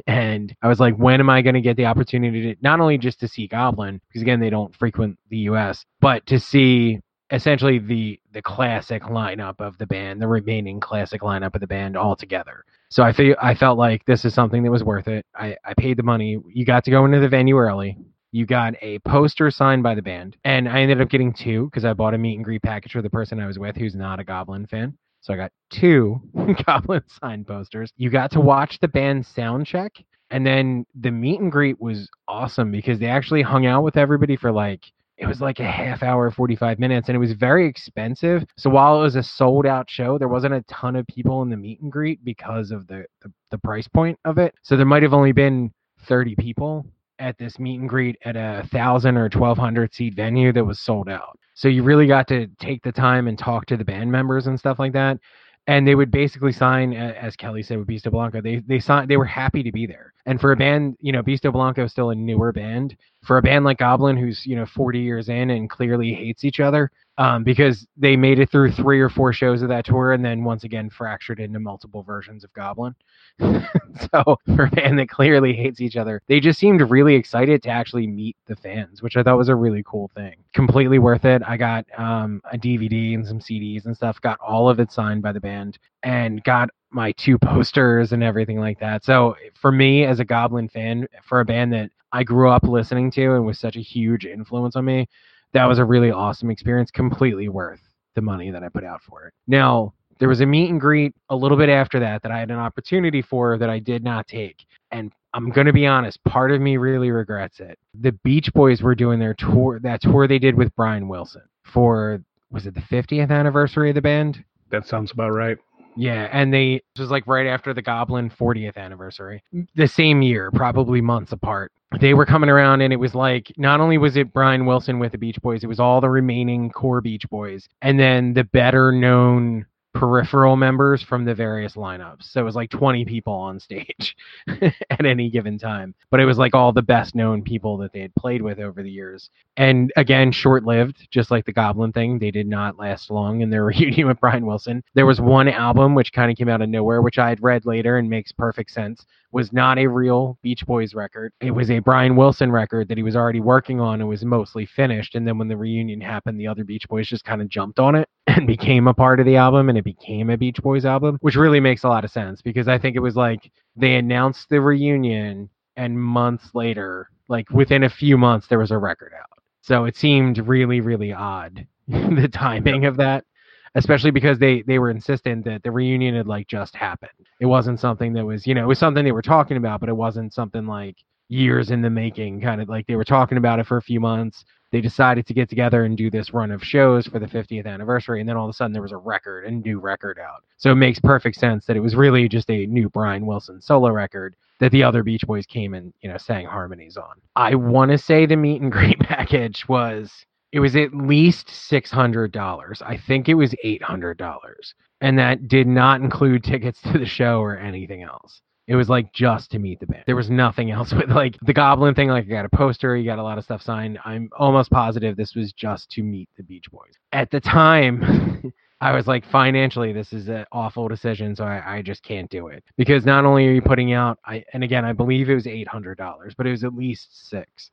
[0.06, 2.98] and I was like, when am I going to get the opportunity to not only
[2.98, 7.78] just to see Goblin, because again, they don't frequent the US, but to see essentially
[7.78, 12.16] the the classic lineup of the band, the remaining classic lineup of the band all
[12.16, 12.64] together.
[12.90, 15.24] So I feel I felt like this is something that was worth it.
[15.34, 16.38] I, I paid the money.
[16.48, 17.98] You got to go into the venue early.
[18.32, 21.84] You got a poster signed by the band, and I ended up getting two because
[21.84, 24.20] I bought a meet and greet package for the person I was with who's not
[24.20, 24.98] a Goblin fan.
[25.20, 26.20] So I got two
[26.66, 27.92] Goblin signed posters.
[27.96, 29.92] You got to watch the band sound check,
[30.30, 34.36] and then the meet and greet was awesome because they actually hung out with everybody
[34.36, 34.82] for like
[35.16, 38.44] it was like a half hour 45 minutes and it was very expensive.
[38.56, 41.50] So while it was a sold out show there wasn't a ton of people in
[41.50, 44.54] the meet and greet because of the the, the price point of it.
[44.62, 45.72] So there might have only been
[46.06, 46.86] 30 people
[47.18, 51.08] at this meet and greet at a thousand or 1200 seat venue that was sold
[51.08, 54.46] out so you really got to take the time and talk to the band members
[54.46, 55.18] and stuff like that
[55.66, 59.16] and they would basically sign as kelly said with beasto blanco they they signed they
[59.16, 62.10] were happy to be there and for a band you know beasto blanco is still
[62.10, 62.96] a newer band.
[63.24, 66.60] For a band like goblin who's you know 40 years in and clearly hates each
[66.60, 70.24] other um, because they made it through three or four shows of that tour and
[70.24, 72.94] then once again fractured into multiple versions of goblin.
[74.12, 77.70] So for a band that clearly hates each other they just seemed really excited to
[77.70, 80.36] actually meet the fans which i thought was a really cool thing.
[80.52, 81.42] Completely worth it.
[81.44, 85.22] I got um, a dvd and some cds and stuff got all of it signed
[85.22, 90.04] by the band and got my two posters and everything like that so for me
[90.04, 93.58] as a goblin fan for a band that i grew up listening to and was
[93.58, 95.06] such a huge influence on me
[95.52, 97.80] that was a really awesome experience completely worth
[98.14, 101.14] the money that i put out for it now there was a meet and greet
[101.30, 104.26] a little bit after that that I had an opportunity for that I did not
[104.26, 104.64] take.
[104.90, 107.78] And I'm going to be honest, part of me really regrets it.
[108.00, 112.22] The Beach Boys were doing their tour, that tour they did with Brian Wilson for,
[112.50, 114.44] was it the 50th anniversary of the band?
[114.70, 115.58] That sounds about right.
[115.98, 119.42] Yeah, and they it was like right after the Goblin 40th anniversary,
[119.74, 121.72] the same year, probably months apart.
[122.00, 125.10] They were coming around, and it was like not only was it Brian Wilson with
[125.10, 128.92] the Beach Boys, it was all the remaining core Beach Boys, and then the better
[128.92, 132.30] known peripheral members from the various lineups.
[132.30, 134.16] So it was like 20 people on stage
[134.90, 135.94] at any given time.
[136.10, 138.82] But it was like all the best known people that they had played with over
[138.82, 139.30] the years.
[139.56, 142.18] And again, short lived, just like the Goblin thing.
[142.18, 144.82] They did not last long in their reunion with Brian Wilson.
[144.94, 147.66] There was one album which kind of came out of nowhere, which I had read
[147.66, 151.32] later and makes perfect sense, was not a real Beach Boys record.
[151.40, 154.64] It was a Brian Wilson record that he was already working on and was mostly
[154.64, 155.14] finished.
[155.14, 157.94] And then when the reunion happened, the other Beach Boys just kind of jumped on
[157.94, 161.18] it and became a part of the album and it became a Beach Boys album,
[161.20, 164.48] which really makes a lot of sense because I think it was like they announced
[164.48, 169.38] the reunion and months later, like within a few months, there was a record out.
[169.62, 173.24] So it seemed really, really odd the timing of that
[173.74, 177.10] especially because they they were insistent that the reunion had like just happened.
[177.40, 179.88] It wasn't something that was, you know, it was something they were talking about, but
[179.88, 180.96] it wasn't something like
[181.28, 184.00] years in the making, kind of like they were talking about it for a few
[184.00, 184.44] months.
[184.70, 188.20] They decided to get together and do this run of shows for the 50th anniversary,
[188.20, 190.44] and then all of a sudden there was a record, a new record out.
[190.58, 193.90] So it makes perfect sense that it was really just a new Brian Wilson solo
[193.90, 197.14] record that the other Beach Boys came and you know sang harmonies on.
[197.36, 200.12] I want to say the meet and greet package was
[200.52, 202.82] it was at least $600.
[202.82, 204.74] I think it was $800.
[205.00, 208.40] And that did not include tickets to the show or anything else.
[208.66, 210.04] It was like just to meet the band.
[210.06, 212.08] There was nothing else with like the Goblin thing.
[212.08, 213.98] Like, I got a poster, you got a lot of stuff signed.
[214.04, 216.92] I'm almost positive this was just to meet the Beach Boys.
[217.12, 221.82] At the time, I was like, financially, this is an awful decision, so I, I,
[221.82, 224.92] just can't do it because not only are you putting out, I and again, I
[224.92, 227.70] believe it was eight hundred dollars, but it was at least six.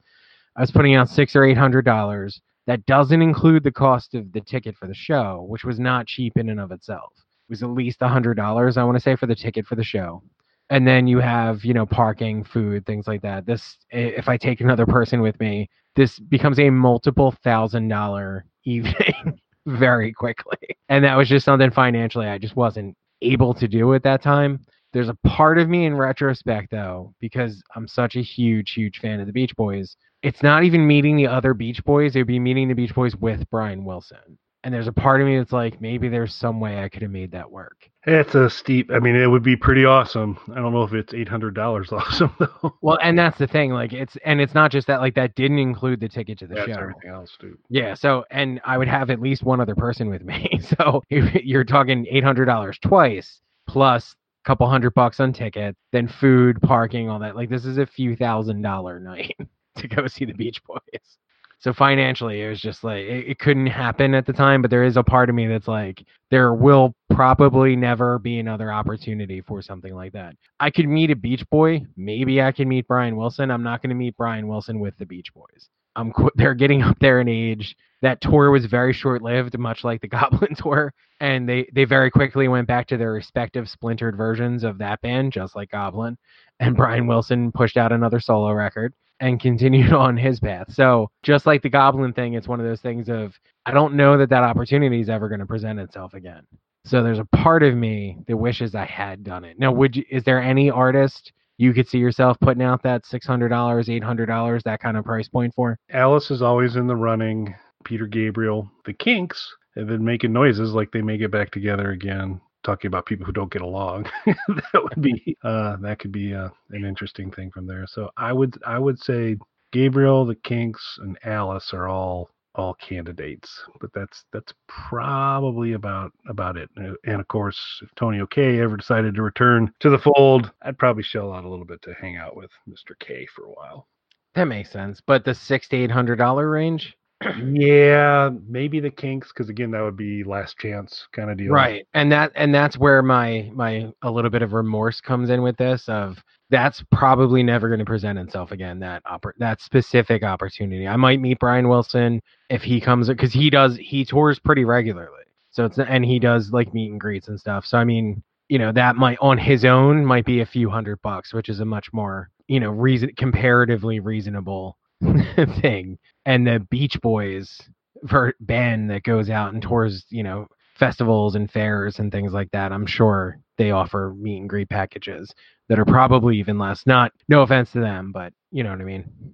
[0.56, 4.32] I was putting out six or eight hundred dollars that doesn't include the cost of
[4.32, 7.12] the ticket for the show, which was not cheap in and of itself.
[7.16, 9.76] It was at least a hundred dollars, I want to say, for the ticket for
[9.76, 10.24] the show.
[10.72, 13.46] And then you have, you know, parking, food, things like that.
[13.46, 19.40] This, if I take another person with me, this becomes a multiple thousand dollar evening
[19.68, 20.58] very quickly.
[20.90, 24.60] And that was just something financially I just wasn't able to do at that time.
[24.96, 29.20] There's a part of me in retrospect, though, because I'm such a huge, huge fan
[29.20, 32.16] of the Beach Boys, it's not even meeting the other Beach Boys.
[32.16, 34.38] It would be meeting the Beach Boys with Brian Wilson.
[34.64, 37.12] And there's a part of me that's like, maybe there's some way I could have
[37.12, 37.90] made that work.
[38.06, 38.90] It's a steep.
[38.90, 40.40] I mean, it would be pretty awesome.
[40.50, 42.78] I don't know if it's eight hundred dollars awesome though.
[42.82, 43.72] Well, and that's the thing.
[43.72, 45.02] Like, it's and it's not just that.
[45.02, 46.80] Like, that didn't include the ticket to the That's show.
[46.80, 47.58] everything else, dude.
[47.68, 47.96] Yeah.
[47.96, 50.50] So, and I would have at least one other person with me.
[50.62, 56.62] So you're talking eight hundred dollars twice, plus couple hundred bucks on ticket, then food,
[56.62, 57.36] parking, all that.
[57.36, 59.36] Like, this is a few thousand dollar night.
[59.78, 61.18] to go see the Beach Boys.
[61.60, 64.62] So financially, it was just like it, it, couldn't happen at the time.
[64.62, 68.72] But there is a part of me that's like, there will probably never be another
[68.72, 70.36] opportunity for something like that.
[70.60, 71.82] I could meet a Beach Boy.
[71.98, 73.50] Maybe I can meet Brian Wilson.
[73.52, 75.70] I'm not going to meet Brian Wilson with the Beach Boys.
[75.96, 77.76] I'm they're getting up there in age.
[78.02, 82.12] That tour was very short lived, much like the Goblin tour, and they they very
[82.12, 86.18] quickly went back to their respective splintered versions of that band, just like Goblin.
[86.60, 90.72] And Brian Wilson pushed out another solo record and continued on his path.
[90.72, 93.34] So just like the Goblin thing, it's one of those things of
[93.66, 96.44] I don't know that that opportunity is ever going to present itself again.
[96.86, 99.58] So there's a part of me that wishes I had done it.
[99.58, 100.04] Now, would you?
[100.10, 104.04] Is there any artist you could see yourself putting out that six hundred dollars, eight
[104.04, 105.78] hundred dollars, that kind of price point for?
[105.92, 107.56] Alice is always in the running.
[107.84, 112.42] Peter Gabriel, the Kinks have been making noises like they may get back together again.
[112.64, 116.50] Talking about people who don't get along, that would be uh, that could be uh,
[116.72, 117.86] an interesting thing from there.
[117.88, 119.38] So I would I would say
[119.72, 126.58] Gabriel, the Kinks, and Alice are all all candidates, but that's that's probably about about
[126.58, 126.70] it.
[126.78, 130.78] Uh, and of course, if Tony O'Kay ever decided to return to the fold, I'd
[130.78, 132.98] probably shell out a little bit to hang out with Mr.
[133.00, 133.88] K for a while.
[134.34, 135.02] That makes sense.
[135.06, 136.96] But the six to eight hundred dollar range.
[137.24, 141.52] Yeah, maybe the Kinks, because again, that would be last chance kind of deal.
[141.52, 145.42] Right, and that and that's where my my a little bit of remorse comes in
[145.42, 145.88] with this.
[145.88, 148.80] Of that's probably never going to present itself again.
[148.80, 150.88] That oppor- that specific opportunity.
[150.88, 155.24] I might meet Brian Wilson if he comes because he does he tours pretty regularly.
[155.52, 157.66] So it's and he does like meet and greets and stuff.
[157.66, 161.02] So I mean, you know, that might on his own might be a few hundred
[161.02, 164.78] bucks, which is a much more you know reason comparatively reasonable
[165.62, 165.98] thing.
[166.26, 167.62] And the Beach Boys
[168.08, 172.52] for band that goes out and tours, you know, festivals and fairs and things like
[172.52, 172.72] that.
[172.72, 175.34] I'm sure they offer meet and greet packages
[175.70, 176.86] that are probably even less.
[176.86, 179.34] Not no offense to them, but you know what I mean.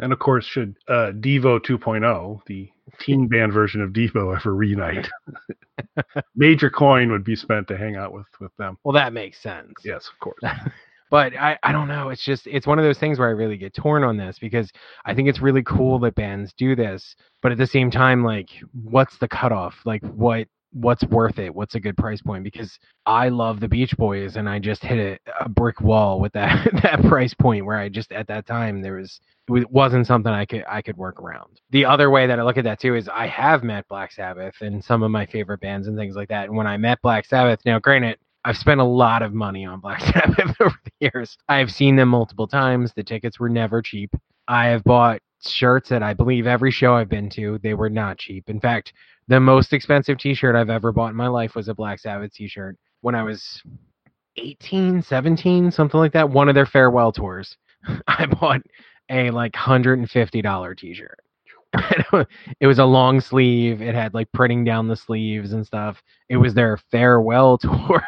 [0.00, 5.08] And of course, should uh, Devo 2.0, the teen band version of Devo, ever reunite,
[6.34, 8.78] major coin would be spent to hang out with with them.
[8.82, 9.74] Well, that makes sense.
[9.84, 10.40] Yes, of course.
[11.10, 12.10] but I, I don't know.
[12.10, 14.70] It's just it's one of those things where I really get torn on this because
[15.04, 18.48] I think it's really cool that bands do this, but at the same time, like,
[18.72, 19.74] what's the cutoff?
[19.84, 21.54] Like, what what's worth it?
[21.54, 22.44] What's a good price point?
[22.44, 26.32] Because I love the Beach Boys, and I just hit a, a brick wall with
[26.34, 30.32] that that price point where I just at that time there was it wasn't something
[30.32, 31.60] I could I could work around.
[31.70, 34.54] The other way that I look at that too is I have met Black Sabbath
[34.60, 36.46] and some of my favorite bands and things like that.
[36.46, 38.18] And when I met Black Sabbath, now granted.
[38.44, 41.36] I've spent a lot of money on Black Sabbath over the years.
[41.48, 42.92] I've seen them multiple times.
[42.94, 44.14] The tickets were never cheap.
[44.48, 47.58] I have bought shirts at I believe every show I've been to.
[47.62, 48.48] They were not cheap.
[48.48, 48.92] In fact,
[49.28, 52.76] the most expensive t-shirt I've ever bought in my life was a Black Sabbath t-shirt
[53.02, 53.62] when I was
[54.36, 56.30] 18, 17, something like that.
[56.30, 57.56] One of their farewell tours.
[58.08, 58.62] I bought
[59.10, 61.20] a like $150 t-shirt.
[62.60, 63.80] it was a long sleeve.
[63.80, 66.02] It had like printing down the sleeves and stuff.
[66.28, 68.02] It was their farewell tour.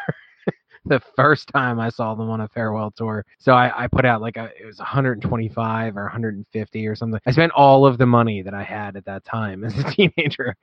[0.85, 3.25] The first time I saw them on a farewell tour.
[3.39, 7.19] So I, I put out like a, it was 125 or 150 or something.
[7.25, 10.55] I spent all of the money that I had at that time as a teenager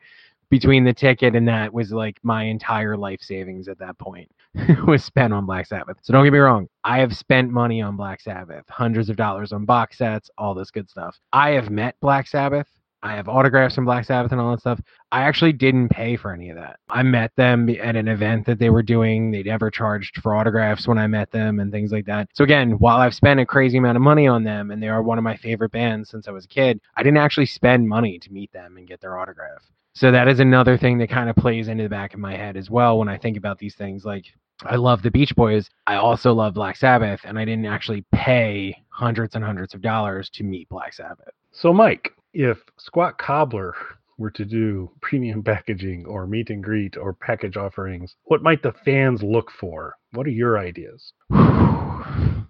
[0.50, 4.28] between the ticket and that was like my entire life savings at that point
[4.86, 5.96] was spent on Black Sabbath.
[6.02, 9.52] So don't get me wrong, I have spent money on Black Sabbath, hundreds of dollars
[9.52, 11.16] on box sets, all this good stuff.
[11.32, 12.66] I have met Black Sabbath.
[13.02, 14.80] I have autographs from Black Sabbath and all that stuff.
[15.10, 16.78] I actually didn't pay for any of that.
[16.88, 19.30] I met them at an event that they were doing.
[19.30, 22.28] They never charged for autographs when I met them and things like that.
[22.34, 25.02] So again, while I've spent a crazy amount of money on them and they are
[25.02, 28.18] one of my favorite bands since I was a kid, I didn't actually spend money
[28.18, 29.62] to meet them and get their autograph.
[29.94, 32.56] So that is another thing that kind of plays into the back of my head
[32.56, 34.04] as well when I think about these things.
[34.04, 34.26] Like
[34.64, 35.70] I love the Beach Boys.
[35.86, 40.28] I also love Black Sabbath, and I didn't actually pay hundreds and hundreds of dollars
[40.30, 41.32] to meet Black Sabbath.
[41.52, 43.74] So, Mike, if Squat Cobbler
[44.18, 48.74] were to do premium packaging or meet and greet or package offerings, what might the
[48.84, 49.94] fans look for?
[50.12, 51.12] What are your ideas?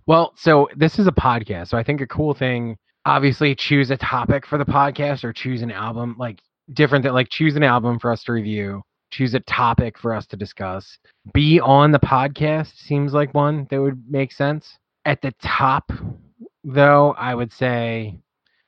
[0.07, 1.69] well, so this is a podcast.
[1.69, 2.77] So I think a cool thing,
[3.07, 6.17] obviously, choose a topic for the podcast or choose an album.
[6.19, 6.41] Like
[6.73, 10.27] different than like choose an album for us to review, choose a topic for us
[10.27, 10.99] to discuss.
[11.33, 14.77] Be on the podcast seems like one that would make sense.
[15.05, 15.91] At the top,
[16.63, 18.21] though, I would say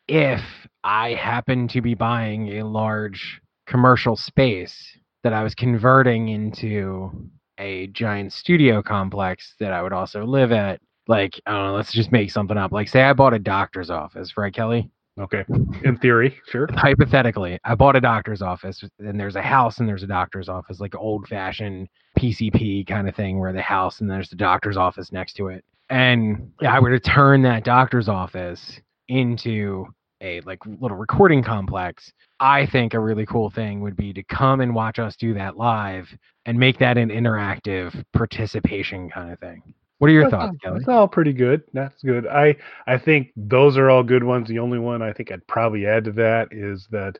[0.09, 0.41] if
[0.85, 7.11] I happen to be buying a large commercial space that I was converting into
[7.59, 11.93] a giant studio complex that I would also live at, like, I don't know, let's
[11.93, 12.73] just make something up.
[12.73, 14.91] Like, say I bought a doctor's office, right, Kelly?
[15.21, 15.45] Okay.
[15.85, 16.69] In theory, sure.
[16.73, 20.81] Hypothetically, I bought a doctor's office and there's a house and there's a doctor's office,
[20.81, 21.89] like old fashioned
[22.19, 25.65] PCP kind of thing where the house and there's the doctor's office next to it.
[25.91, 28.81] And I were to turn that doctor's office
[29.13, 29.87] into
[30.23, 32.13] a like little recording complex.
[32.41, 35.57] I think a really cool thing would be to come and watch us do that
[35.57, 36.09] live
[36.47, 39.75] and make that an interactive participation kind of thing.
[39.99, 40.79] What are your That's thoughts, all, Kelly?
[40.79, 41.63] That's all pretty good.
[41.73, 42.27] That's good.
[42.27, 42.57] I
[42.87, 44.49] I think those are all good ones.
[44.49, 47.19] The only one I think I'd probably add to that is that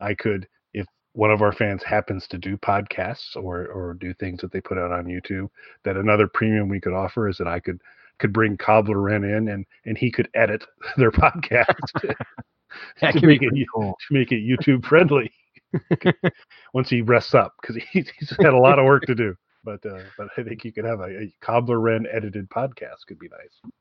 [0.00, 4.40] I could, if one of our fans happens to do podcasts or or do things
[4.40, 5.48] that they put out on YouTube,
[5.84, 7.80] that another premium we could offer is that I could
[8.18, 10.64] could bring Cobbler Wren in and and he could edit
[10.96, 11.74] their podcast
[13.00, 13.96] to make it cool.
[14.08, 15.30] to make it YouTube friendly.
[16.74, 19.34] Once he rests up, because he, he's had a lot of work to do.
[19.64, 23.18] But uh, but I think you could have a, a Cobbler Wren edited podcast could
[23.18, 23.72] be nice.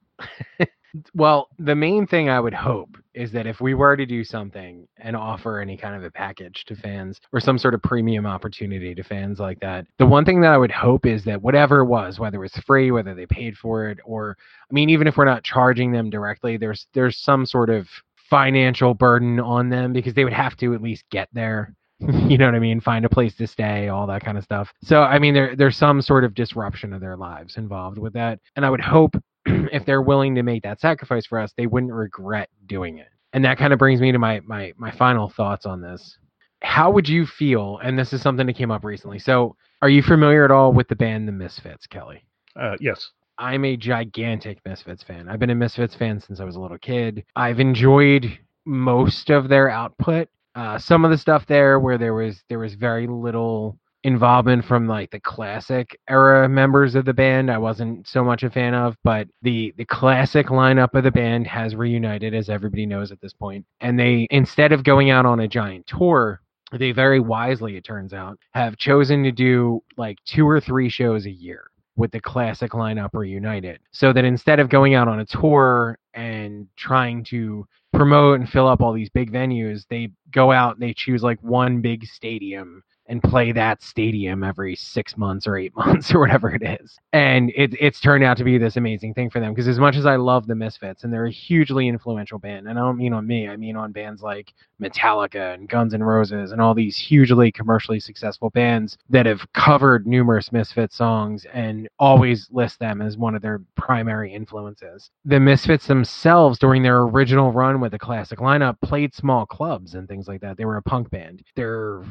[1.13, 4.87] Well, the main thing I would hope is that if we were to do something
[4.97, 8.93] and offer any kind of a package to fans or some sort of premium opportunity
[8.95, 11.85] to fans like that, the one thing that I would hope is that whatever it
[11.85, 14.37] was, whether it's free, whether they paid for it, or
[14.69, 17.87] I mean, even if we're not charging them directly, there's there's some sort of
[18.29, 21.73] financial burden on them because they would have to at least get there.
[21.99, 22.81] you know what I mean?
[22.81, 24.73] Find a place to stay, all that kind of stuff.
[24.83, 28.39] So I mean, there there's some sort of disruption of their lives involved with that,
[28.55, 29.15] and I would hope
[29.45, 33.07] if they're willing to make that sacrifice for us, they wouldn't regret doing it.
[33.33, 36.17] And that kind of brings me to my my my final thoughts on this.
[36.61, 37.79] How would you feel?
[37.83, 39.19] And this is something that came up recently.
[39.19, 42.23] So, are you familiar at all with the band The Misfits, Kelly?
[42.55, 43.09] Uh, yes.
[43.37, 45.27] I'm a gigantic Misfits fan.
[45.27, 47.25] I've been a Misfits fan since I was a little kid.
[47.35, 50.29] I've enjoyed most of their output.
[50.53, 54.87] Uh, some of the stuff there where there was there was very little involvement from
[54.87, 58.95] like the classic era members of the band I wasn't so much a fan of
[59.03, 63.33] but the the classic lineup of the band has reunited as everybody knows at this
[63.33, 63.65] point.
[63.79, 66.41] and they instead of going out on a giant tour
[66.71, 71.25] they very wisely it turns out have chosen to do like two or three shows
[71.25, 75.25] a year with the classic lineup reunited so that instead of going out on a
[75.25, 80.73] tour and trying to promote and fill up all these big venues they go out
[80.73, 82.81] and they choose like one big stadium
[83.11, 86.97] and play that stadium every six months or eight months or whatever it is.
[87.11, 89.97] And it, it's turned out to be this amazing thing for them because as much
[89.97, 93.11] as I love the Misfits and they're a hugely influential band, and I don't mean
[93.11, 96.97] on me, I mean on bands like Metallica and Guns N' Roses and all these
[96.97, 103.17] hugely commercially successful bands that have covered numerous Misfits songs and always list them as
[103.17, 105.11] one of their primary influences.
[105.25, 110.07] The Misfits themselves, during their original run with the classic lineup, played small clubs and
[110.07, 110.55] things like that.
[110.55, 111.43] They were a punk band.
[111.57, 112.03] Their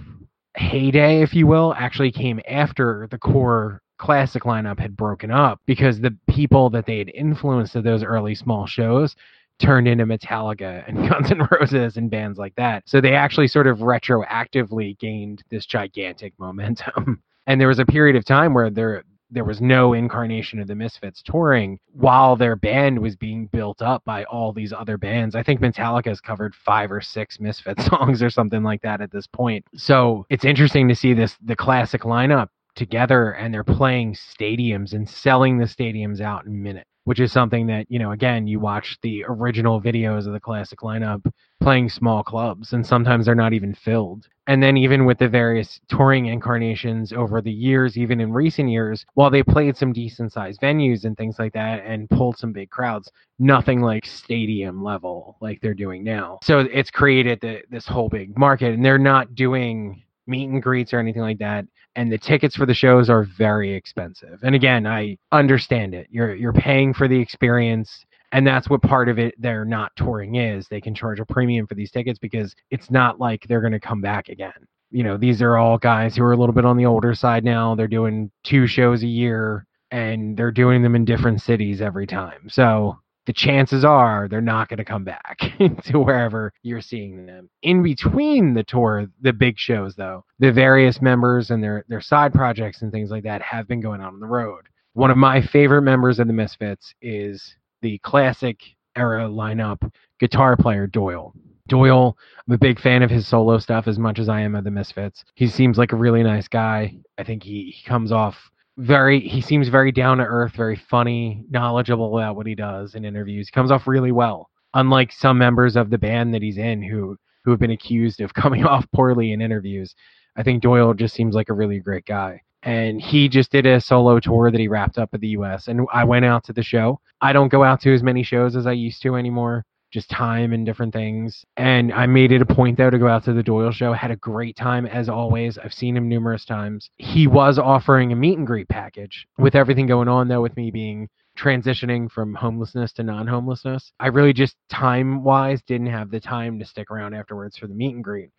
[0.56, 6.00] heyday, if you will, actually came after the core classic lineup had broken up because
[6.00, 9.14] the people that they had influenced at those early small shows
[9.58, 12.88] turned into Metallica and Guns N' Roses and bands like that.
[12.88, 17.22] So they actually sort of retroactively gained this gigantic momentum.
[17.46, 20.74] And there was a period of time where there there was no incarnation of the
[20.74, 25.34] Misfits touring while their band was being built up by all these other bands.
[25.34, 29.12] I think Metallica has covered five or six Misfits songs or something like that at
[29.12, 29.64] this point.
[29.76, 35.08] So it's interesting to see this the classic lineup together and they're playing stadiums and
[35.08, 38.96] selling the stadiums out in minutes which is something that you know again you watch
[39.02, 41.20] the original videos of the classic lineup
[41.60, 45.78] playing small clubs and sometimes they're not even filled and then even with the various
[45.88, 50.60] touring incarnations over the years even in recent years while they played some decent sized
[50.60, 55.60] venues and things like that and pulled some big crowds nothing like stadium level like
[55.60, 60.02] they're doing now so it's created the, this whole big market and they're not doing
[60.26, 61.64] meet and greets or anything like that
[61.96, 64.38] and the tickets for the shows are very expensive.
[64.44, 66.06] And again, I understand it.
[66.08, 70.36] You're you're paying for the experience and that's what part of it they're not touring
[70.36, 70.68] is.
[70.68, 73.80] They can charge a premium for these tickets because it's not like they're going to
[73.80, 74.66] come back again.
[74.90, 77.44] You know, these are all guys who are a little bit on the older side
[77.44, 77.74] now.
[77.74, 82.48] They're doing two shows a year and they're doing them in different cities every time.
[82.48, 85.38] So the chances are they're not going to come back
[85.84, 87.48] to wherever you're seeing them.
[87.62, 92.32] In between the tour, the big shows though, the various members and their their side
[92.32, 94.66] projects and things like that have been going on on the road.
[94.94, 98.60] One of my favorite members of the Misfits is the classic
[98.96, 101.34] era lineup guitar player Doyle.
[101.68, 102.16] Doyle,
[102.46, 104.72] I'm a big fan of his solo stuff as much as I am of the
[104.72, 105.24] Misfits.
[105.34, 106.96] He seems like a really nice guy.
[107.16, 111.44] I think he, he comes off very he seems very down to earth, very funny,
[111.50, 113.48] knowledgeable about what he does in interviews.
[113.48, 114.50] He comes off really well.
[114.74, 118.34] Unlike some members of the band that he's in who who have been accused of
[118.34, 119.94] coming off poorly in interviews.
[120.36, 122.42] I think Doyle just seems like a really great guy.
[122.62, 125.86] And he just did a solo tour that he wrapped up at the US and
[125.92, 127.00] I went out to the show.
[127.20, 130.52] I don't go out to as many shows as I used to anymore just time
[130.52, 131.44] and different things.
[131.56, 133.92] And I made it a point though to go out to the Doyle show.
[133.92, 135.58] Had a great time as always.
[135.58, 136.90] I've seen him numerous times.
[136.98, 140.70] He was offering a meet and greet package with everything going on though, with me
[140.70, 141.08] being
[141.38, 143.92] transitioning from homelessness to non-homelessness.
[143.98, 147.94] I really just time-wise didn't have the time to stick around afterwards for the meet
[147.94, 148.30] and greet.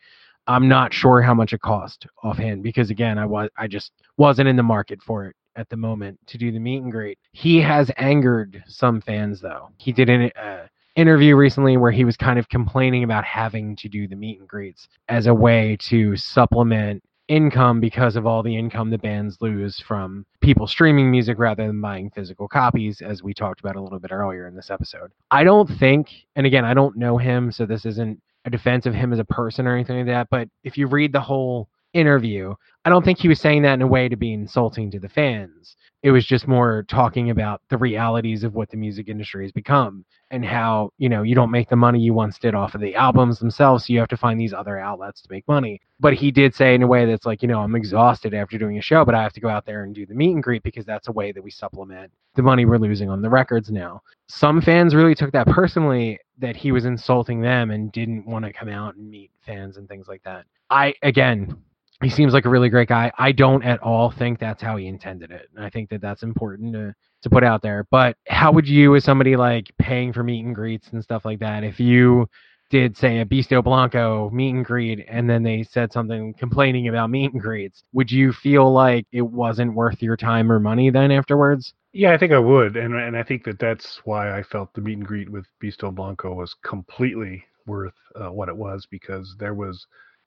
[0.52, 4.49] I'm not sure how much it cost offhand because again, I was I just wasn't
[4.49, 7.18] in the market for it at the moment to do the meet and greet.
[7.32, 9.70] He has angered some fans though.
[9.78, 13.88] He did an uh, interview recently where he was kind of complaining about having to
[13.88, 18.58] do the meet and greets as a way to supplement income because of all the
[18.58, 23.34] income the bands lose from people streaming music rather than buying physical copies, as we
[23.34, 25.12] talked about a little bit earlier in this episode.
[25.30, 28.94] I don't think, and again, I don't know him, so this isn't a defense of
[28.94, 32.54] him as a person or anything like that, but if you read the whole interview,
[32.84, 35.10] I don't think he was saying that in a way to be insulting to the
[35.10, 35.76] fans.
[36.02, 40.04] It was just more talking about the realities of what the music industry has become
[40.32, 42.96] and how you know you don't make the money you once did off of the
[42.96, 45.80] albums themselves so you have to find these other outlets to make money.
[46.00, 48.80] But he did say in a way that's like you know i'm exhausted after doing
[48.80, 50.64] a show but i have to go out there and do the meet and greet
[50.64, 54.02] because that's a way that we supplement the money we're losing on the records now.
[54.28, 58.54] Some fans really took that personally that he was insulting them and didn't want to
[58.54, 60.46] come out and meet fans and things like that.
[60.72, 61.58] I again
[62.02, 63.12] he seems like a really great guy.
[63.18, 65.49] I don't at all think that's how he intended it.
[65.56, 67.86] And I think that that's important to to put out there.
[67.91, 71.39] But how would you, as somebody like paying for meet and greets and stuff like
[71.39, 72.28] that, if you
[72.72, 77.10] did say a Beasto Blanco meet and greet and then they said something complaining about
[77.10, 81.12] meet and greets, would you feel like it wasn't worth your time or money then
[81.12, 81.74] afterwards?
[81.93, 84.82] Yeah, I think I would, and and I think that that's why I felt the
[84.82, 89.54] meet and greet with Beasto Blanco was completely worth uh, what it was because there
[89.54, 89.86] was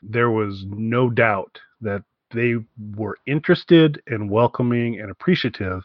[0.09, 2.03] there was no doubt that
[2.33, 2.55] they
[2.97, 5.83] were interested and welcoming and appreciative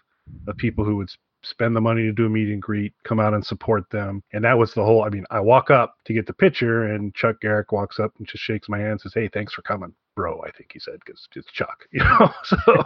[0.48, 1.10] of people who would
[1.44, 4.22] spend the money to do a meet and greet, come out and support them.
[4.34, 7.14] And that was the whole I mean, I walk up to get the picture and
[7.16, 9.94] Chuck Garric walks up and just shakes my hand and says, Hey, thanks for coming,
[10.16, 10.42] bro.
[10.42, 12.32] I think he said, because it's Chuck, you know?
[12.44, 12.58] so,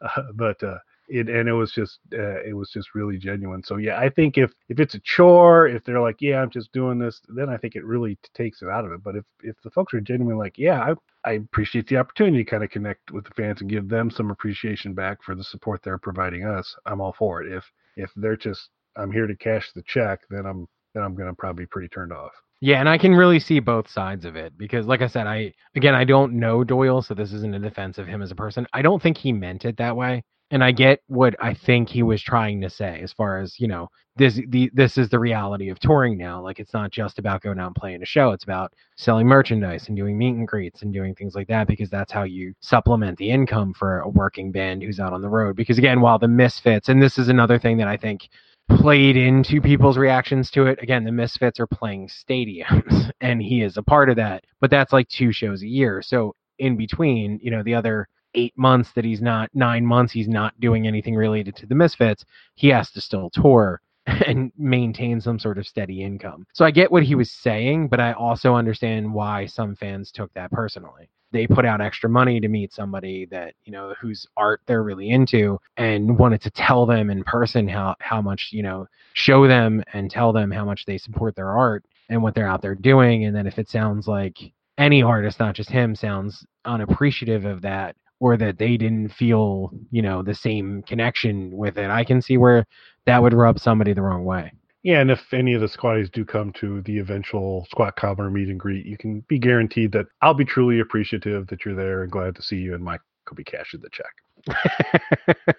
[0.00, 0.78] uh, but, uh,
[1.08, 3.62] it, and it was just uh, it was just really genuine.
[3.62, 6.72] So yeah i think if if it's a chore if they're like yeah i'm just
[6.72, 9.02] doing this then i think it really takes it out of it.
[9.02, 12.50] But if if the folks are genuinely like yeah i i appreciate the opportunity to
[12.50, 15.80] kind of connect with the fans and give them some appreciation back for the support
[15.82, 17.52] they're providing us i'm all for it.
[17.52, 17.64] If
[17.96, 21.64] if they're just i'm here to cash the check then i'm then i'm to probably
[21.64, 22.32] be pretty turned off.
[22.60, 25.52] Yeah, and I can really see both sides of it because, like I said, I
[25.76, 28.66] again I don't know Doyle, so this isn't a defense of him as a person.
[28.72, 32.02] I don't think he meant it that way and I get what I think he
[32.02, 35.68] was trying to say as far as you know this the this is the reality
[35.68, 36.42] of touring now.
[36.42, 39.88] Like it's not just about going out and playing a show; it's about selling merchandise
[39.88, 43.16] and doing meet and greets and doing things like that because that's how you supplement
[43.18, 45.56] the income for a working band who's out on the road.
[45.56, 48.28] Because again, while the Misfits and this is another thing that I think
[48.68, 50.78] played into people's reactions to it.
[50.82, 54.92] Again, the Misfits are playing stadiums and he is a part of that, but that's
[54.92, 56.02] like two shows a year.
[56.02, 60.28] So in between, you know, the other eight months that he's not nine months he's
[60.28, 62.24] not doing anything related to the misfits
[62.54, 66.46] he has to still tour and maintain some sort of steady income.
[66.52, 70.32] So i get what he was saying but i also understand why some fans took
[70.34, 71.08] that personally.
[71.30, 75.10] They put out extra money to meet somebody that you know whose art they're really
[75.10, 79.82] into and wanted to tell them in person how how much you know show them
[79.92, 83.24] and tell them how much they support their art and what they're out there doing.
[83.24, 84.38] And then if it sounds like
[84.78, 90.02] any artist not just him sounds unappreciative of that or that they didn't feel, you
[90.02, 91.90] know, the same connection with it.
[91.90, 92.66] I can see where
[93.06, 94.52] that would rub somebody the wrong way.
[94.82, 98.48] Yeah, and if any of the squatties do come to the eventual squat cobbler meet
[98.48, 102.12] and greet, you can be guaranteed that I'll be truly appreciative that you're there and
[102.12, 105.46] glad to see you, and Mike will be cashing the check.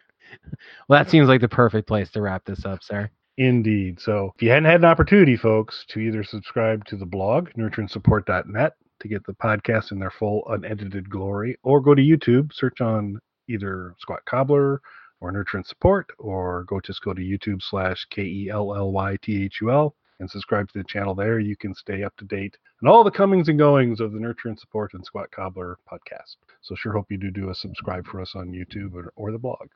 [0.88, 3.10] well, that seems like the perfect place to wrap this up, sir.
[3.38, 4.00] Indeed.
[4.02, 8.74] So if you hadn't had an opportunity, folks, to either subscribe to the blog, nurtureandsupport.net,
[9.00, 13.20] to get the podcast in their full unedited glory, or go to YouTube, search on
[13.48, 14.82] either Squat Cobbler
[15.22, 18.92] or Nurture and Support, or go just go to YouTube slash K E L L
[18.92, 21.40] Y T H U L and subscribe to the channel there.
[21.40, 24.50] You can stay up to date on all the comings and goings of the Nurture
[24.50, 26.36] and Support and Squat Cobbler podcast.
[26.62, 29.38] So sure hope you do do a subscribe for us on YouTube or, or the
[29.38, 29.70] blog.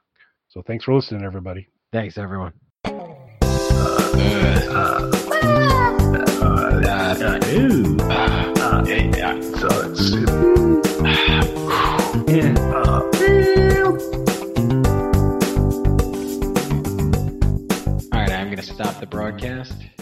[0.49, 1.67] So thanks for listening, everybody.
[1.91, 2.53] Thanks, everyone.
[2.85, 2.91] Uh,
[6.45, 7.39] uh,
[8.09, 8.52] uh,
[18.11, 19.92] All right, I'm going to stop the broadcast.